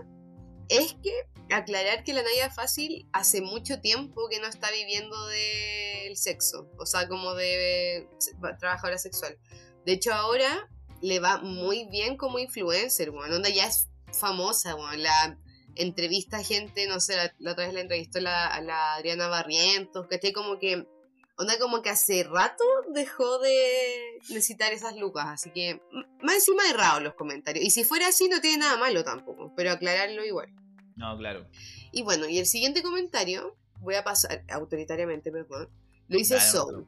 [0.70, 1.13] Es que
[1.50, 6.86] aclarar que la Naya Fácil hace mucho tiempo que no está viviendo del sexo, o
[6.86, 8.10] sea, como de
[8.60, 9.38] trabajadora sexual.
[9.86, 10.70] De hecho, ahora
[11.02, 15.38] le va muy bien como influencer, bueno, onda ya es famosa, bueno, la
[15.77, 19.27] entrevista a gente, no sé, la, la otra vez la entrevistó la, a la Adriana
[19.27, 20.85] Barrientos, que esté como que
[21.39, 25.79] Onda como que hace rato dejó de necesitar esas lucas, así que
[26.23, 27.63] más encima errado los comentarios.
[27.63, 30.49] Y si fuera así no tiene nada malo tampoco, pero aclararlo igual.
[30.95, 31.47] No, claro.
[31.91, 35.69] Y bueno, y el siguiente comentario, voy a pasar autoritariamente, perdón,
[36.07, 36.87] lo dice Soul.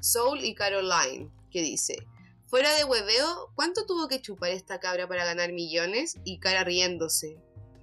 [0.00, 2.06] Soul y Caroline, que dice,
[2.46, 6.16] fuera de hueveo, ¿cuánto tuvo que chupar esta cabra para ganar millones?
[6.24, 7.36] Y cara riéndose.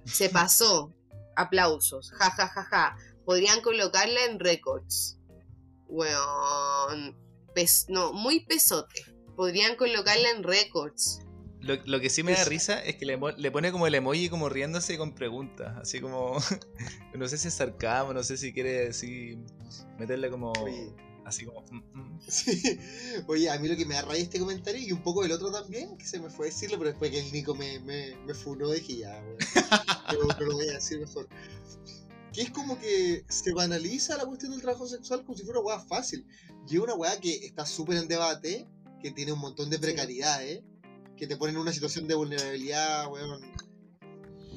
[0.04, 0.92] Se pasó.
[1.36, 2.10] Aplausos.
[2.12, 2.96] Ja, ja, ja, ja.
[3.24, 5.18] Podrían colocarla en récords.
[5.88, 7.16] Weón.
[7.54, 9.04] Pes- no, muy pesote.
[9.36, 11.20] Podrían colocarla en récords.
[11.60, 14.28] Lo, lo que sí me da risa es que le, le pone como el emoji
[14.28, 15.76] como riéndose con preguntas.
[15.80, 16.36] Así como.
[17.14, 19.38] no sé si es sarcasmo, no sé si quiere así
[19.98, 20.52] meterle como.
[20.52, 20.92] Oye.
[21.24, 21.62] Así como.
[21.70, 22.20] mm, mm.
[22.28, 22.78] Sí.
[23.26, 25.50] Oye, a mí lo que me da rabia este comentario y un poco del otro
[25.50, 28.34] también, que se me fue a decirlo, pero después que el Nico me, me, me
[28.34, 29.36] funó, dije ya, weón.
[30.08, 31.28] Pero lo voy a decir mejor.
[32.32, 35.68] Que es como que se banaliza la cuestión del trabajo sexual como si fuera una
[35.68, 36.26] weá fácil.
[36.68, 38.66] Y es una weá que está súper en debate,
[39.00, 40.62] que tiene un montón de precariedades,
[41.16, 43.40] que te ponen en una situación de vulnerabilidad, weón,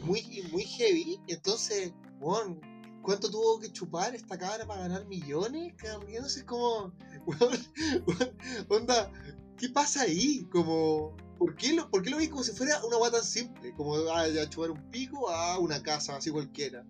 [0.03, 1.19] muy, muy heavy.
[1.27, 2.61] Y entonces, weón,
[3.05, 5.73] ¿cuánto tuvo que chupar esta cabra para ganar millones?
[6.05, 6.91] Riéndose es como,
[8.69, 9.11] onda,
[9.57, 10.47] ¿qué pasa ahí?
[10.51, 13.73] Como, ¿por qué lo, por qué lo vi como si fuera una weá tan simple?
[13.75, 16.83] Como, ah, ya chupar un pico a una casa, así cualquiera.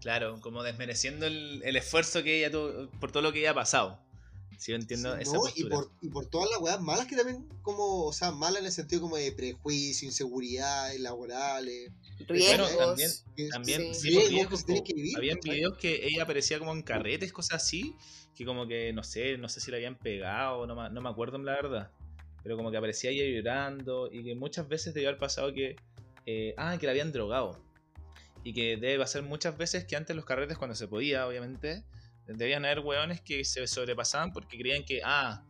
[0.00, 3.54] Claro, como desmereciendo el, el esfuerzo que ella tuvo por todo lo que ella ha
[3.54, 4.00] pasado.
[4.58, 5.38] Si yo entiendo Sí, esa ¿no?
[5.38, 5.76] y, postura.
[5.76, 8.72] por, y por todas las weas malas que también, como, o sea, malas en el
[8.72, 11.92] sentido como de prejuicio, inseguridades laborales.
[12.26, 12.76] Riesgos.
[12.76, 14.10] también- que- También, Sí.
[14.12, 15.18] sí, riesgos por que que vivir.
[15.44, 17.94] videos que ella aparecía como en carretes, cosas así,
[18.34, 21.08] que como que, no sé, no sé si la habían pegado, no, me- no me
[21.08, 21.90] acuerdo la verdad,
[22.42, 25.76] pero como que aparecía ella llorando y que muchas veces debió haber pasado que,
[26.26, 27.62] eh, ah, que la habían drogado.
[28.44, 31.84] Y que debe pasar muchas veces que antes los carretes, cuando se podía, obviamente,
[32.26, 35.44] debían haber hueones que se sobrepasaban porque creían que, ah,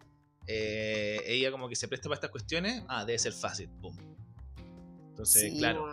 [0.46, 3.96] eh, ella como que se presta para estas cuestiones, ah, debe ser fácil, pum.
[5.08, 5.86] Entonces, Sí, claro,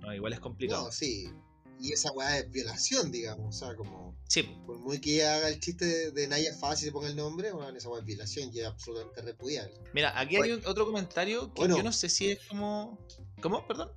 [0.00, 0.84] no, igual es complicado.
[0.86, 1.30] No, sí.
[1.78, 3.54] Y esa weá es violación, digamos.
[3.54, 6.88] O sea, como, Sí, por muy que ella haga el chiste de, de Naya Fácil
[6.88, 9.74] y ponga el nombre, bueno, esa weá es violación y es absolutamente repudiable.
[9.92, 11.76] Mira, aquí hay un- otro comentario que Bueno.
[11.76, 12.98] yo no sé si es como.
[13.42, 13.66] ¿Cómo?
[13.66, 13.92] Perdón.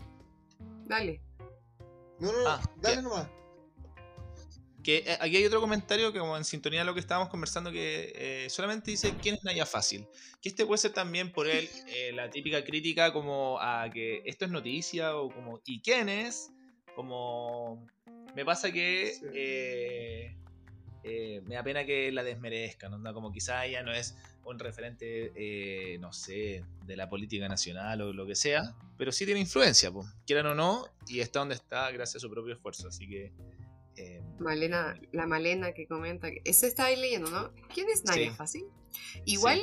[0.85, 1.21] Dale.
[2.19, 3.01] No, no, no, Ah, dale ya.
[3.01, 3.29] nomás.
[4.83, 7.71] Que eh, aquí hay otro comentario que como en sintonía de lo que estábamos conversando
[7.71, 10.07] que eh, solamente dice quién es Naya Fácil.
[10.41, 14.45] Que este puede ser también por él eh, la típica crítica como a que esto
[14.45, 16.51] es noticia o como ¿y quién es?
[16.95, 17.85] Como
[18.35, 19.25] me pasa que Sí.
[19.33, 20.35] eh,
[21.03, 25.31] eh, me da pena que la desmerezcan, onda, como quizá ella no es un referente,
[25.35, 29.91] eh, no sé, de la política nacional o lo que sea, pero sí tiene influencia,
[29.91, 33.31] pues, quieran o no, y está donde está gracias a su propio esfuerzo, así que...
[33.99, 37.51] eh, Malena, la Malena que comenta, que ese está ahí leyendo, ¿no?
[37.73, 38.35] ¿Quién es Naya Sí.
[38.37, 38.65] Fácil?
[39.25, 39.59] Igual,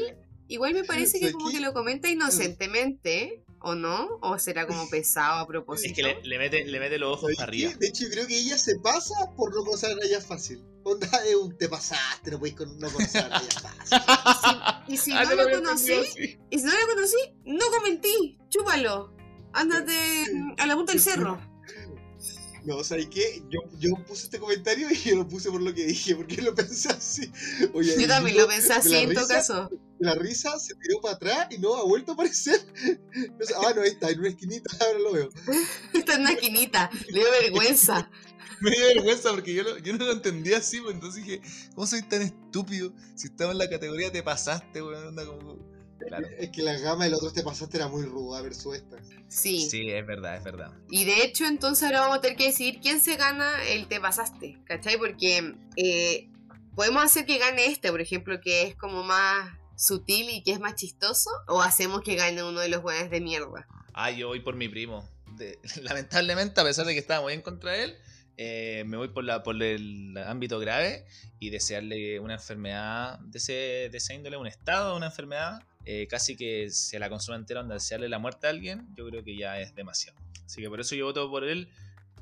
[0.48, 4.18] igual me parece que ¿Sabes como que lo comenta inocentemente, ¿o no?
[4.20, 5.88] ¿O será como pesado a propósito?
[5.90, 7.66] es que le, le mete, le mete los ojos ¿Sabes para qué?
[7.66, 7.78] arriba.
[7.80, 10.62] De hecho, yo creo que ella se pasa por no conocer a Naya Fácil.
[10.84, 14.58] Onda, es un te pasaste, no podéis con- no conocer a Naya Fácil.
[14.88, 16.38] Y si Ah, no lo había conocí, sí.
[16.50, 19.12] y si no lo conocí, no comentí, chúpalo.
[19.52, 19.94] Ándate
[20.58, 21.40] a la punta del cerro.
[22.66, 23.42] No, ¿sabes qué?
[23.48, 26.52] Yo, yo puse este comentario y yo lo puse por lo que dije, porque lo
[26.54, 27.30] pensé así.
[27.72, 29.70] Oye, Yo también lo pensé así en todo caso.
[30.00, 32.60] La risa se tiró para atrás y no ha vuelto a aparecer.
[33.64, 35.28] Ah, no, está, en una esquinita, ahora lo veo.
[35.94, 38.10] Está en una esquinita, le dio vergüenza.
[38.60, 41.40] Me dio vergüenza porque yo, lo- yo no lo entendía así, pues entonces dije,
[41.74, 42.92] ¿cómo soy tan estúpido?
[43.14, 45.58] Si estaba en la categoría te pasaste, weón, onda como...
[46.06, 46.26] Claro.
[46.38, 48.96] Es que la gama del otro te pasaste era muy ruda versus esta.
[49.28, 49.68] Sí.
[49.68, 50.72] Sí, es verdad, es verdad.
[50.90, 54.00] Y de hecho, entonces ahora vamos a tener que decidir quién se gana el te
[54.00, 54.98] pasaste, ¿cachai?
[54.98, 56.28] Porque eh,
[56.74, 60.60] podemos hacer que gane este, por ejemplo, que es como más sutil y que es
[60.60, 63.66] más chistoso, o hacemos que gane uno de los buenos de mierda.
[63.92, 65.08] Ah, yo voy por mi primo.
[65.36, 67.96] De- lamentablemente, a pesar de que estaba muy en contra de él,
[68.38, 71.06] eh, me voy por, la, por el ámbito grave
[71.38, 73.52] y desearle una enfermedad de ese,
[73.90, 77.60] de esa índole, un estado de una enfermedad, eh, casi que se la consuma entera,
[77.60, 80.18] donde desearle la muerte a alguien, yo creo que ya es demasiado.
[80.44, 81.68] Así que por eso yo voto por él,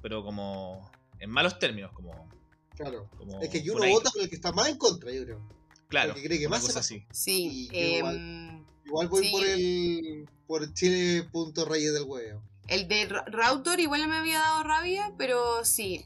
[0.02, 2.28] pero como en malos términos, como...
[2.76, 3.08] Claro.
[3.16, 3.90] como Es que por ahí.
[3.92, 5.48] vota por el que está más en contra, yo creo.
[5.88, 7.06] Claro, porque cree que más cosa así.
[7.12, 7.68] Sí.
[7.72, 8.16] Yo igual.
[8.16, 9.30] em, Igual voy Sí.
[9.32, 10.28] por el.
[10.46, 12.42] por Chile.reyes del huevo.
[12.68, 16.04] el de Ra- Rautor igual me había dado rabia, pero sí.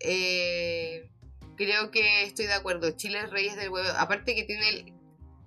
[0.00, 1.08] Eh,
[1.56, 2.90] creo que estoy de acuerdo.
[2.92, 3.88] Chile es Reyes del Huevo.
[3.98, 4.93] Aparte que tiene, el-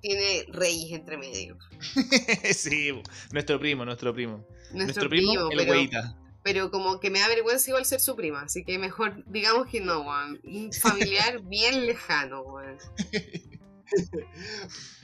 [0.02, 1.58] tiene Reyes entre medio.
[2.54, 2.92] sí,
[3.32, 4.46] nuestro primo, nuestro primo.
[4.72, 6.18] Nuestro, Nuestro, primo, primo, el pero, güeyita.
[6.44, 8.42] pero como que me da vergüenza igual ser su prima.
[8.42, 10.40] Así que mejor digamos que no, weón.
[10.44, 12.78] Un familiar bien lejano, weón.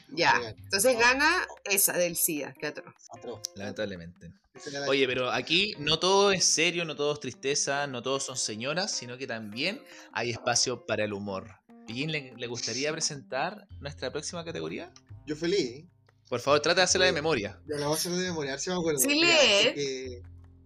[0.09, 0.39] Ya.
[0.63, 2.93] Entonces gana esa del SIDA, que atroz.
[3.55, 4.33] Lamentablemente.
[4.87, 8.91] Oye, pero aquí no todo es serio, no todo es tristeza, no todos son señoras,
[8.91, 11.55] sino que también hay espacio para el humor.
[11.87, 14.91] ¿Pillín le, le gustaría presentar nuestra próxima categoría?
[15.25, 15.85] Yo feliz.
[16.29, 17.61] Por favor, trata de hacerla de memoria.
[17.67, 18.99] Ya la voy a hacer de memoria, a ver si me acuerdo.
[18.99, 19.73] Sí leer.
[19.73, 20.21] Porque,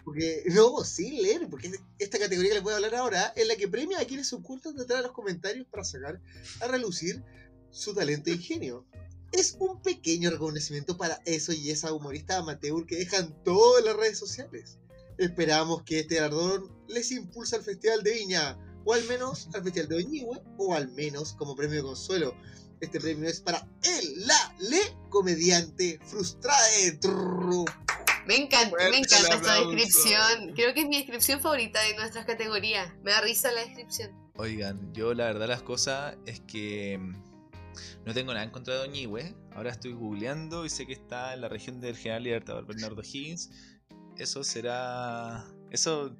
[0.06, 3.56] porque- no, sí leer, porque esta categoría que les voy a hablar ahora es la
[3.56, 6.22] que premia a quienes se ocultan detrás de los comentarios para sacar
[6.62, 7.24] a relucir
[7.72, 8.86] su talento e ingenio.
[9.34, 13.98] Es un pequeño reconocimiento para eso y esa humorista amateur que dejan todo en las
[13.98, 14.78] redes sociales.
[15.18, 19.90] Esperamos que este galardón les impulse al Festival de Viña, o al menos al Festival
[19.90, 22.34] de Oñigüe, o al menos como premio de consuelo.
[22.80, 26.58] Este premio es para el, la, le, comediante frustrada.
[27.02, 27.66] Trrr.
[28.28, 30.54] Me encanta, Fuerte me encanta esta descripción.
[30.56, 32.94] Creo que es mi descripción favorita de nuestras categorías.
[33.04, 34.12] Me da risa la descripción.
[34.36, 38.80] Oigan, yo la verdad las cosas es que mm, no tengo nada en contra de
[38.80, 39.36] Doñigüe.
[39.54, 43.50] Ahora estoy googleando y sé que está en la región del General Libertador Bernardo Higgins.
[44.18, 45.46] Eso será...
[45.72, 46.16] Eso...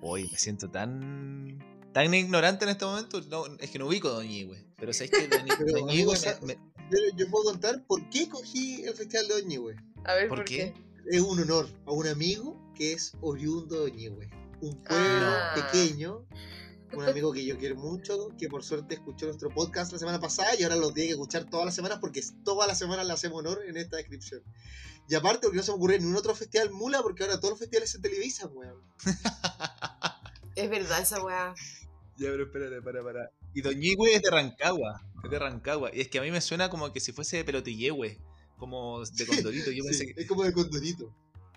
[0.00, 1.71] Hoy me siento tan...
[1.92, 3.20] Tan ignorante en este momento.
[3.22, 4.64] No, es que no ubico a Doñigüe.
[4.78, 6.58] Pero sabéis que Doñi- Pero, Doñigüe amigo, me-
[6.90, 9.76] Yo, yo puedo contar por qué cogí el Festival de Oñigüe.
[10.04, 10.74] A ver, ¿Por qué?
[11.10, 14.30] Es un honor a un amigo que es oriundo de Oñigüe.
[14.60, 15.54] Un pueblo Ah.
[15.54, 16.26] pequeño.
[16.94, 20.50] Un amigo que yo quiero mucho, que por suerte escuchó nuestro podcast la semana pasada
[20.58, 23.38] y ahora lo tiene que escuchar todas las semanas porque todas las semanas le hacemos
[23.38, 24.42] honor en esta descripción.
[25.08, 27.52] Y aparte porque no se me ocurre ni un otro festival mula porque ahora todos
[27.52, 28.76] los festivales se televisan, weón.
[30.54, 31.54] Es verdad esa weá.
[32.16, 33.30] Ya, pero espérate, para, para.
[33.54, 35.02] Y Doñigüe es de Rancagua.
[35.24, 35.90] Es de Rancagua.
[35.92, 38.18] Y es que a mí me suena como que si fuese de Pelotillehue.
[38.56, 39.70] Como de Condorito.
[39.70, 40.20] Yo pensé que.
[40.20, 41.12] Es como de condorito.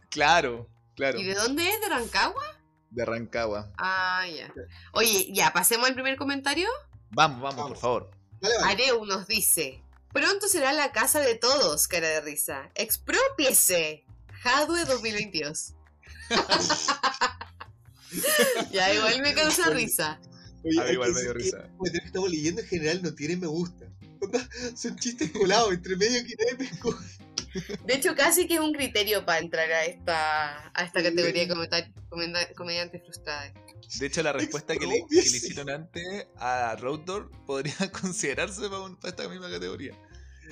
[0.09, 1.19] Claro, claro.
[1.19, 1.81] ¿Y de dónde es?
[1.81, 2.43] ¿De Rancagua?
[2.89, 3.71] De Rancagua.
[3.77, 4.53] Ah, ya.
[4.93, 6.69] Oye, ya, pasemos al primer comentario.
[7.11, 7.71] Vamos, vamos, Vamos.
[7.71, 8.11] por favor.
[8.39, 8.71] Dale, vale.
[8.71, 12.71] Areu nos dice: Pronto será la casa de todos, cara de risa.
[12.75, 14.05] ¡Expropiese!
[14.41, 15.73] Jadwe 2022.
[18.71, 20.19] ya, igual me causa risa.
[20.65, 21.69] Oye, A mí hay igual me dio que risa.
[21.91, 23.85] que estamos leyendo en general no tienen me gusta.
[24.75, 26.97] Son chistes colados entre medio que nadie pescó.
[27.85, 31.53] De hecho, casi que es un criterio para entrar a esta, a esta categoría de
[31.53, 33.53] comentar- comenda- comediante frustrada.
[33.99, 36.03] De hecho, la respuesta que le, que le hicieron antes
[36.37, 39.93] a Roaddoor podría considerarse para, un- para esta misma categoría.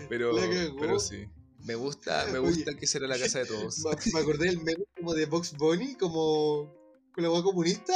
[0.10, 0.36] Pero,
[0.80, 1.26] pero sí.
[1.66, 2.50] Me gusta, me Oye.
[2.50, 3.80] gusta que será la casa de todos.
[4.14, 6.74] Me, acordé del meme como de Box Bunny, como
[7.14, 7.94] con la hueá comunista.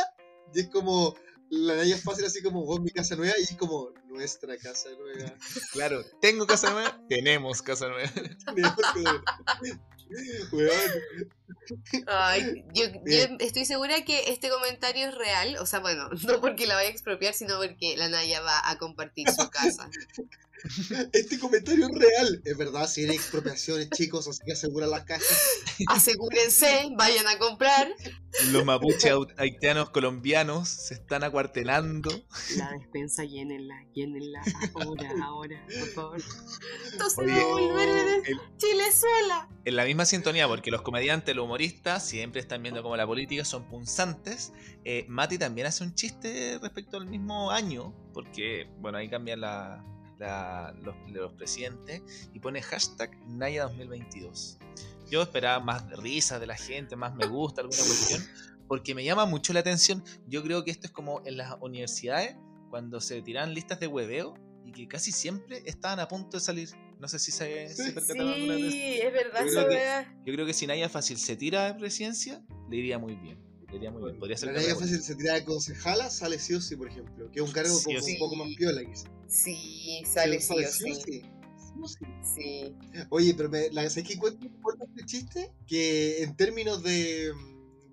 [0.53, 1.15] Y es como
[1.49, 4.89] la Naya es fácil así como vos mi casa nueva y es como nuestra casa
[4.97, 5.33] nueva.
[5.71, 8.09] Claro, tengo casa nueva, tenemos casa nueva.
[10.51, 10.91] Weón,
[12.07, 12.85] Ay, yo,
[13.39, 15.57] estoy segura que este comentario es real.
[15.59, 18.77] O sea, bueno, no porque la vaya a expropiar, sino porque la Naya va a
[18.77, 19.89] compartir su casa.
[21.13, 22.41] este comentario es real.
[22.43, 25.27] Es verdad, si hay expropiaciones, chicos, así que aseguran las cajas.
[25.87, 27.87] Asegúrense, vayan a comprar.
[28.51, 32.09] Los mapuches haitianos colombianos se están acuartelando.
[32.57, 34.41] La despensa, llénenla, llénenla.
[34.75, 36.21] Ahora, ahora, por favor.
[37.17, 37.89] Oye, a volver
[38.25, 39.49] el- Chilezuela.
[39.65, 43.45] En la misma sintonía, porque los comediantes, los humoristas, siempre están viendo como la política
[43.45, 44.51] son punzantes.
[44.83, 49.83] Eh, Mati también hace un chiste respecto al mismo año, porque, bueno, ahí cambian la,
[50.19, 54.57] la- los, los presidentes y pone hashtag Naya 2022.
[55.09, 58.21] Yo esperaba más risas de la gente, más me gusta, alguna cuestión,
[58.67, 60.03] porque me llama mucho la atención.
[60.27, 62.35] Yo creo que esto es como en las universidades,
[62.69, 64.33] cuando se tiran listas de hueveo
[64.65, 66.69] y que casi siempre estaban a punto de salir.
[66.99, 67.91] No sé si se, se Sí.
[67.91, 68.71] percataron alguna vez.
[68.71, 70.07] Sí, es verdad, Yo creo que-.
[70.25, 73.37] Yo creo que si Naya Fácil se tira de presidencia, le iría muy bien.
[73.69, 74.19] Le iría muy bien.
[74.19, 77.29] Podría ser La Naya fácil se tira de concejala, sale sí o sí, por ejemplo.
[77.31, 78.13] Que es un cargo Sí como sí.
[78.13, 79.05] un poco más piola, quizás.
[79.27, 81.01] Sí, sale sí o Sale sí.
[81.03, 81.21] Sí
[81.81, 82.05] o sí.
[82.35, 82.75] Sí.
[83.09, 85.51] Oye, pero me, la ¿sabes qué encuentro importante este chiste?
[85.67, 87.31] Que en términos de,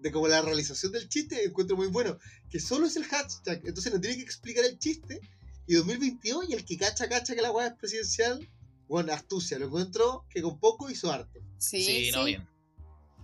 [0.00, 2.18] de como la realización del chiste, encuentro muy bueno.
[2.48, 5.20] Que solo es el hashtag, entonces no tiene que explicar el chiste.
[5.66, 8.48] Y 2022, y el que cacha, cacha que la weá es presidencial,
[8.88, 11.40] bueno, astucia, lo encuentro que con poco hizo arte.
[11.58, 12.12] Sí, Sí, sí.
[12.12, 12.46] no, bien.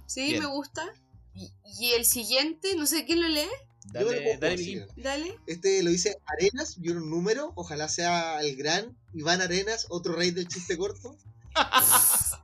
[0.06, 0.40] Sí, Bien.
[0.40, 0.92] me gusta.
[1.34, 3.46] Y, y el siguiente, no sé quién lo lee.
[3.92, 4.86] Yo Dale, dale.
[4.96, 5.38] Dale.
[5.46, 10.30] Este lo dice Arenas, y un número, ojalá sea el gran Iván Arenas, otro rey
[10.32, 11.16] del chiste corto.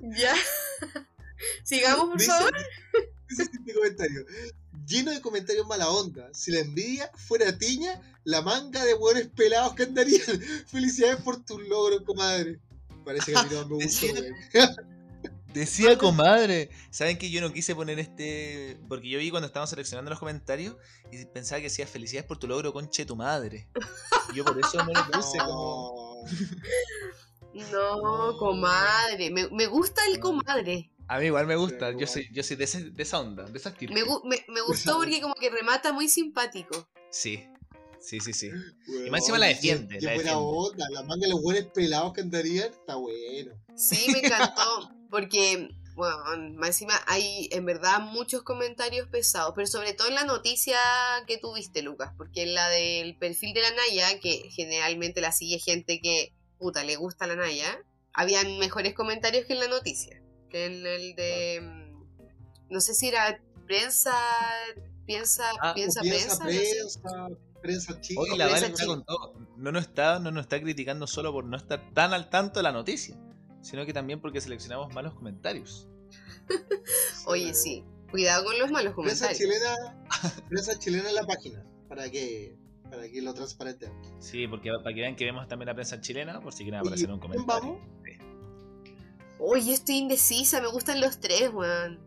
[0.00, 0.34] Ya.
[1.64, 2.52] Sigamos, por Dice- favor.
[3.28, 4.24] Dice este comentario.
[4.86, 6.28] Lleno de comentarios mala onda.
[6.32, 10.20] Si la envidia fuera tiña, la manga de buenos pelados que andarían.
[10.66, 12.58] Felicidades por tus logros, comadre.
[13.04, 14.06] Parece que a mí no me gustó.
[15.54, 16.70] Decía- comadre.
[16.90, 18.78] ¿Saben que yo no quise poner este?
[18.88, 20.76] Porque yo vi cuando estábamos seleccionando los comentarios
[21.10, 23.68] y pensaba que decía felicidades por tu logro, conche tu madre.
[24.32, 26.24] Y yo por eso no lo puse como.
[27.54, 27.70] No.
[27.72, 29.30] No, comadre.
[29.30, 30.90] Me, me gusta el comadre.
[31.08, 31.92] A mí igual me gusta.
[31.96, 33.94] Yo soy, yo soy de, ese- de esa onda, de esa estirpe.
[33.94, 36.88] Me, me, me gustó porque como que remata muy simpático.
[37.10, 37.48] Sí.
[38.00, 38.50] Sí, sí, sí.
[38.88, 40.56] Weón, más encima la defiende, Qué la buena defiende.
[40.58, 40.86] onda.
[40.90, 43.52] La manga de los buenos pelados que andarían está bueno.
[43.76, 44.90] Sí, me encantó.
[45.10, 46.16] Porque, bueno,
[46.56, 50.78] más encima hay en verdad muchos comentarios pesados, pero sobre todo en la noticia
[51.26, 55.58] que tuviste, Lucas, porque en la del perfil de la Naya, que generalmente la sigue
[55.58, 57.78] gente que, puta, le gusta la Naya,
[58.12, 60.20] habían mejores comentarios que en la noticia,
[60.50, 61.60] que en el de,
[62.70, 64.14] no sé si era prensa,
[65.06, 66.56] piensa, Ah, piensa, piensa prensa, no sé.
[66.74, 67.28] prensa,
[67.60, 68.20] prensa chica.
[68.20, 68.86] Hoy la Prensa Vale está chica.
[68.86, 69.34] con todo.
[69.56, 72.64] No nos está, no nos está criticando solo por no estar tan al tanto de
[72.64, 73.16] la noticia,
[73.62, 75.88] sino que también porque seleccionamos malos comentarios.
[77.26, 79.38] Oye, sí, cuidado con los malos Prensa comentarios.
[79.38, 80.04] chilena,
[80.48, 81.64] prensa chilena en la página.
[81.88, 82.56] Para que,
[82.90, 83.90] para que lo transparente.
[84.18, 86.88] Sí, porque para que vean que vemos también la prensa chilena, por si quieren Oye,
[86.88, 87.72] aparecer en un ¿quién comentario.
[87.72, 87.88] vamos?
[89.38, 92.00] Oye, estoy indecisa, me gustan los tres, weón.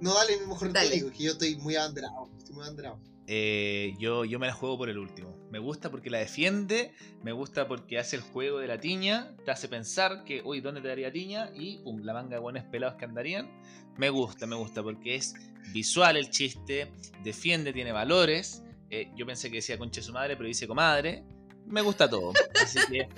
[0.00, 0.88] No, dale, mejor Dale.
[0.90, 2.28] técnico, que yo estoy muy abanderado.
[2.38, 2.98] Estoy muy abanderado.
[3.26, 5.36] Eh, yo, yo me la juego por el último.
[5.50, 9.50] Me gusta porque la defiende, me gusta porque hace el juego de la tiña, te
[9.50, 11.50] hace pensar que, uy, ¿dónde te daría tiña?
[11.54, 13.50] Y pum, la manga de buenos pelados que andarían.
[13.96, 15.34] Me gusta, me gusta porque es
[15.72, 18.62] visual el chiste, defiende, tiene valores.
[18.90, 21.24] Eh, yo pensé que decía conche su madre, pero dice comadre.
[21.66, 22.32] Me gusta todo.
[22.62, 23.08] Así que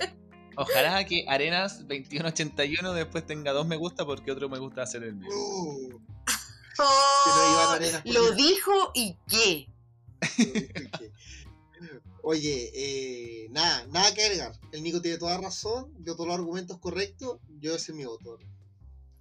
[0.55, 5.15] ojalá que Arenas 2181 después tenga dos me gusta porque otro me gusta hacer el
[5.15, 5.29] mío.
[5.31, 5.99] Uh,
[6.79, 9.67] Oh, lo dijo y qué.
[12.23, 14.51] Oye, eh, nada, nada que agregar.
[14.71, 17.39] El Nico tiene toda razón, dio todos los argumentos correctos.
[17.59, 18.37] Yo ese es mi voto.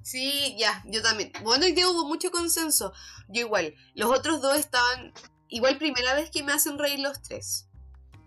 [0.03, 1.32] Sí, ya, yo también.
[1.42, 2.92] Bueno, hoy día hubo mucho consenso.
[3.28, 3.74] Yo igual.
[3.94, 5.12] Los otros dos estaban.
[5.49, 7.68] Igual primera vez que me hacen reír los tres.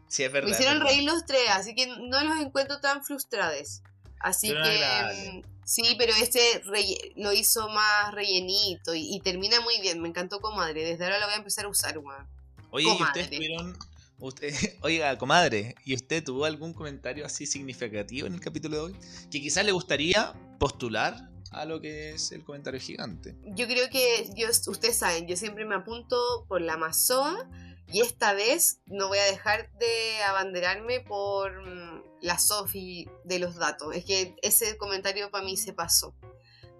[0.07, 0.49] Sí, es verdad.
[0.49, 0.91] me hicieron verdad.
[0.93, 3.81] reír los tres, así que no los encuentro tan frustrados.
[4.19, 5.41] Así Pero que.
[5.43, 10.01] mm, Sí, pero este relle- lo hizo más rellenito y, y termina muy bien.
[10.01, 10.83] Me encantó comadre.
[10.83, 12.27] Desde ahora lo voy a empezar a usar, weón.
[12.71, 13.21] Oye, ¿y Comadre.
[13.21, 13.77] ustedes tuvieron,
[14.19, 18.95] Usted, oiga, comadre, ¿y usted tuvo algún comentario así significativo en el capítulo de hoy?
[19.31, 23.35] Que quizás le gustaría postular a lo que es el comentario gigante.
[23.55, 27.49] Yo creo que yo, ustedes saben, yo siempre me apunto por la Mazoa
[27.87, 33.55] y esta vez no voy a dejar de abanderarme por mm, la Sofi de los
[33.55, 33.95] datos.
[33.95, 36.13] Es que ese comentario para mí se pasó.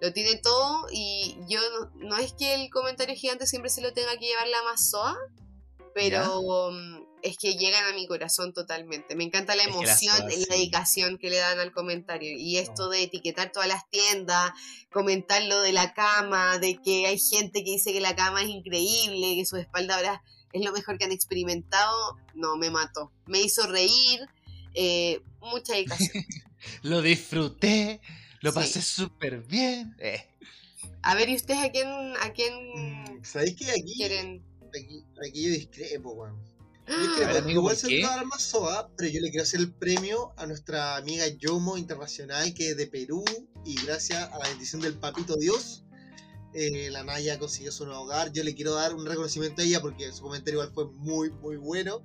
[0.00, 3.92] Lo tiene todo y yo no, no es que el comentario gigante siempre se lo
[3.92, 5.18] tenga que llevar la Mazoa,
[5.94, 9.14] pero mm, es que llegan a mi corazón totalmente.
[9.14, 12.36] Me encanta la emoción y la dedicación que le dan al comentario.
[12.38, 14.52] Y esto de etiquetar todas las tiendas,
[14.92, 18.48] comentar lo de la cama, de que hay gente que dice que la cama es
[18.48, 20.22] increíble, que su espalda ahora
[20.52, 23.12] es lo mejor que han experimentado, no, me mató.
[23.26, 24.20] Me hizo reír,
[24.74, 26.24] eh, mucha dedicación.
[26.82, 28.00] Lo disfruté,
[28.40, 28.54] lo Sí.
[28.58, 29.94] pasé súper bien.
[29.98, 30.26] Eh,
[31.02, 31.88] A ver, ¿y ustedes a quién,
[32.20, 34.42] a quién Mm, ¿Sabéis que aquí, quieren?
[34.78, 36.36] Aquí, aquí yo discrepo, weón?
[36.86, 37.38] Yo A ver, discrepo.
[37.38, 40.32] amigo, Igual ¿por se a dar más SOA, pero yo le quiero hacer el premio
[40.36, 43.24] a nuestra amiga Yomo Internacional, que es de Perú,
[43.64, 45.84] y gracias a la bendición del Papito Dios,
[46.52, 48.32] eh, la Naya consiguió su nuevo hogar.
[48.32, 51.56] Yo le quiero dar un reconocimiento a ella porque su comentario igual fue muy, muy
[51.56, 52.02] bueno.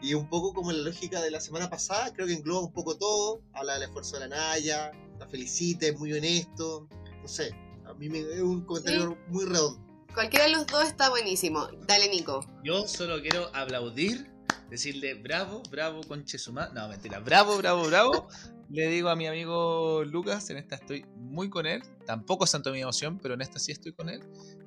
[0.00, 2.96] Y un poco como la lógica de la semana pasada, creo que engloba un poco
[2.96, 3.42] todo.
[3.52, 6.88] Habla del esfuerzo de la Naya, la felicita, es muy honesto.
[7.20, 7.52] No sé,
[7.84, 9.84] a mí me es un comentario muy redondo.
[10.14, 11.68] Cualquiera de los dos está buenísimo.
[11.86, 12.44] Dale, Nico.
[12.64, 14.30] Yo solo quiero aplaudir,
[14.70, 16.68] decirle bravo, bravo, conchesuma.
[16.74, 18.28] No, mentira, bravo, bravo, bravo.
[18.70, 21.82] Le digo a mi amigo Lucas, en esta estoy muy con él.
[22.04, 24.22] Tampoco es tanto mi emoción, pero en esta sí estoy con él.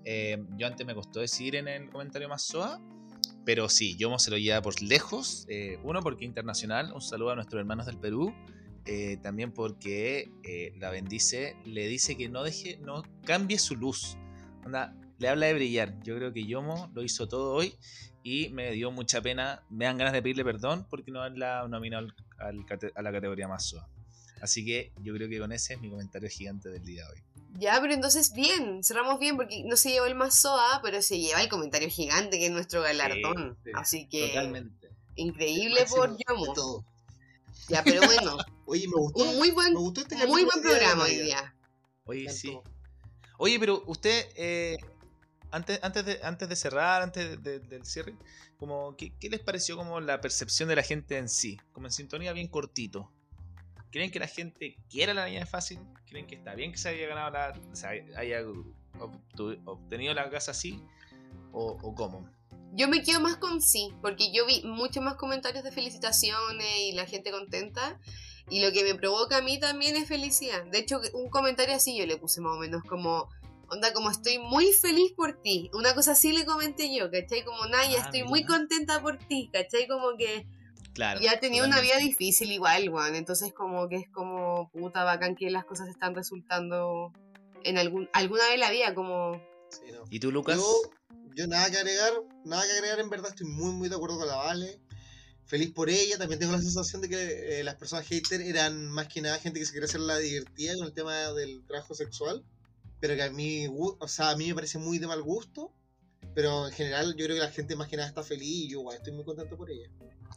[0.05, 2.81] Eh, yo antes me costó decir en el comentario más soa,
[3.45, 5.45] pero sí, yo se lo lleva por lejos.
[5.49, 6.91] Eh, uno, porque internacional.
[6.93, 8.33] Un saludo a nuestros hermanos del Perú.
[8.85, 14.17] Eh, también porque eh, la bendice, le dice que no deje, no cambie su luz.
[14.65, 16.01] Onda, le habla de brillar.
[16.03, 17.75] Yo creo que Yomo lo hizo todo hoy
[18.23, 19.61] y me dio mucha pena.
[19.69, 23.11] Me dan ganas de pedirle perdón porque no la nominó al- al cate- a la
[23.11, 23.87] categoría más SOA.
[24.41, 27.19] Así que yo creo que con ese es mi comentario gigante del día de hoy.
[27.59, 31.41] Ya, pero entonces bien, cerramos bien porque no se llevó el Mazoa, pero se lleva
[31.43, 33.57] el comentario gigante que es nuestro galardón.
[33.63, 34.89] sí, Así que Totalmente.
[35.15, 36.53] increíble por Yomo.
[36.53, 36.85] todo.
[37.69, 39.23] Ya, pero bueno, Oye, me gustó.
[39.23, 41.53] un muy buen, me gustó este muy buen programa hoy día.
[42.05, 42.57] Oye, sí.
[43.37, 44.77] Oye, pero usted, eh,
[45.51, 48.15] antes, antes, de, antes de cerrar, antes de- del cierre,
[48.57, 51.59] como, ¿qué, qué les pareció como la percepción de la gente en sí?
[51.73, 53.11] Como en sintonía bien cortito.
[53.91, 55.79] ¿Creen que la gente quiera la niña de fácil?
[56.07, 57.59] ¿Creen que está bien que se haya ganado la.
[57.71, 58.41] o sea, haya
[59.65, 60.81] obtenido la casa así?
[61.51, 62.29] ¿O, o cómo?
[62.73, 66.93] Yo me quedo más con sí, porque yo vi muchos más comentarios de felicitaciones y
[66.93, 67.99] la gente contenta.
[68.49, 70.63] Y lo que me provoca a mí también es felicidad.
[70.71, 73.29] De hecho, un comentario así yo le puse más o menos como,
[73.71, 75.69] onda, como estoy muy feliz por ti.
[75.73, 77.43] Una cosa así le comenté yo, ¿cachai?
[77.45, 78.29] Como, Naya, Ah, estoy mira.
[78.29, 79.87] muy contenta por ti, ¿cachai?
[79.87, 80.45] Como que
[80.93, 81.21] Claro.
[81.21, 83.15] ya tenía una vida difícil igual, weón.
[83.15, 87.13] Entonces como que es como, puta, bacán que las cosas están resultando
[87.63, 89.41] en algún, alguna vez en la vida, como...
[89.69, 90.03] Sí, no.
[90.09, 90.57] ¿Y tú, Lucas?
[90.57, 90.81] Yo,
[91.35, 92.11] yo nada que agregar,
[92.43, 94.81] nada que agregar en verdad, estoy muy muy de acuerdo con la Vale.
[95.45, 99.07] Feliz por ella, también tengo la sensación de que eh, las personas hater eran más
[99.07, 102.43] que nada gente que se quería hacer la divertida con el tema del trabajo sexual,
[103.01, 105.73] pero que a mí, o sea, a mí me parece muy de mal gusto,
[106.35, 108.79] pero en general yo creo que la gente más que nada está feliz y yo
[108.79, 109.89] igual estoy muy contento por ella.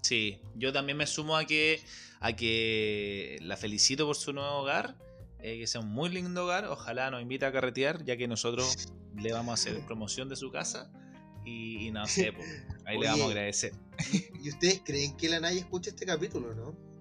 [0.03, 1.81] Sí, yo también me sumo a que,
[2.21, 4.97] a que la felicito por su nuevo hogar,
[5.41, 8.89] eh, que sea un muy lindo hogar, ojalá nos invite a carretear, ya que nosotros
[9.15, 10.91] le vamos a hacer promoción de su casa
[11.45, 12.49] y, y no sé, pues,
[12.87, 13.75] ahí le vamos a agradecer.
[14.43, 16.93] ¿Y ustedes creen que la Naya escucha este capítulo, no?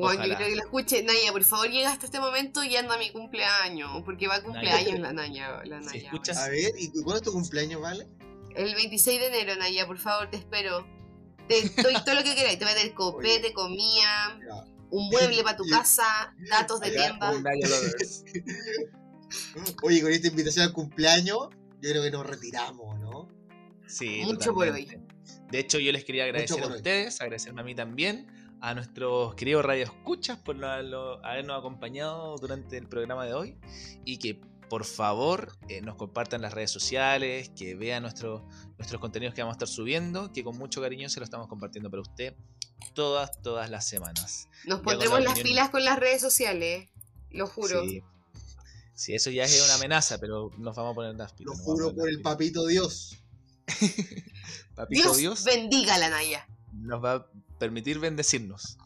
[0.00, 1.02] Bueno, yo creo que lo escuche.
[1.02, 4.02] Naya, por favor, llega hasta este momento y anda mi cumpleaños.
[4.04, 5.62] Porque va a cumpleaños la Naya.
[5.64, 8.06] La Naya Si escuchas- A ver, ¿y cuándo es tu cumpleaños, Vale?
[8.56, 10.86] El 26 de enero, Naya, por favor, te espero.
[11.48, 12.58] Te doy todo lo que queráis.
[12.58, 14.64] Te voy a tener copete, comida, Ya.
[14.90, 17.40] un mueble para tu casa, datos de Allá, tienda.
[17.40, 17.68] Naya.
[19.82, 21.48] Oye, con esta invitación al cumpleaños,
[21.80, 23.28] yo creo que nos retiramos, ¿no?
[23.86, 25.00] Sí, Mucho por totalmente.
[25.50, 26.76] De hecho, yo les quería agradecer a hoy.
[26.76, 28.26] ustedes, agradecerme a mí también,
[28.62, 33.58] a nuestros queridos radioescuchas por lo- lo- habernos acompañado durante el programa de hoy
[34.04, 38.46] y que por favor eh, nos compartan las redes sociales, que vean nuestro-
[38.78, 41.90] nuestros contenidos que vamos a estar subiendo, que con mucho cariño se lo estamos compartiendo
[41.90, 42.34] para usted
[42.94, 44.48] todas, todas las semanas.
[44.66, 46.88] Nos pondremos la las pilas con las redes sociales.
[47.30, 47.84] Lo juro.
[47.84, 48.02] Sí.
[48.94, 51.56] Sí, eso ya es una amenaza, pero nos vamos a poner las pilas.
[51.56, 53.16] Lo juro por el papito Dios.
[54.74, 56.46] Papito Dios, Dios bendiga a la Naya.
[56.72, 57.26] nos va
[57.60, 58.78] permitir bendecirnos.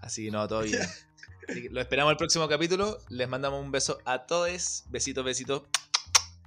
[0.00, 0.80] Así que no, todo bien.
[1.48, 2.98] Así que lo esperamos el próximo capítulo.
[3.10, 4.84] Les mandamos un beso a todos.
[4.88, 5.62] Besitos, besitos.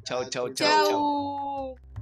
[0.04, 0.88] Chao, chao, chao, chao.
[0.90, 1.95] Chao.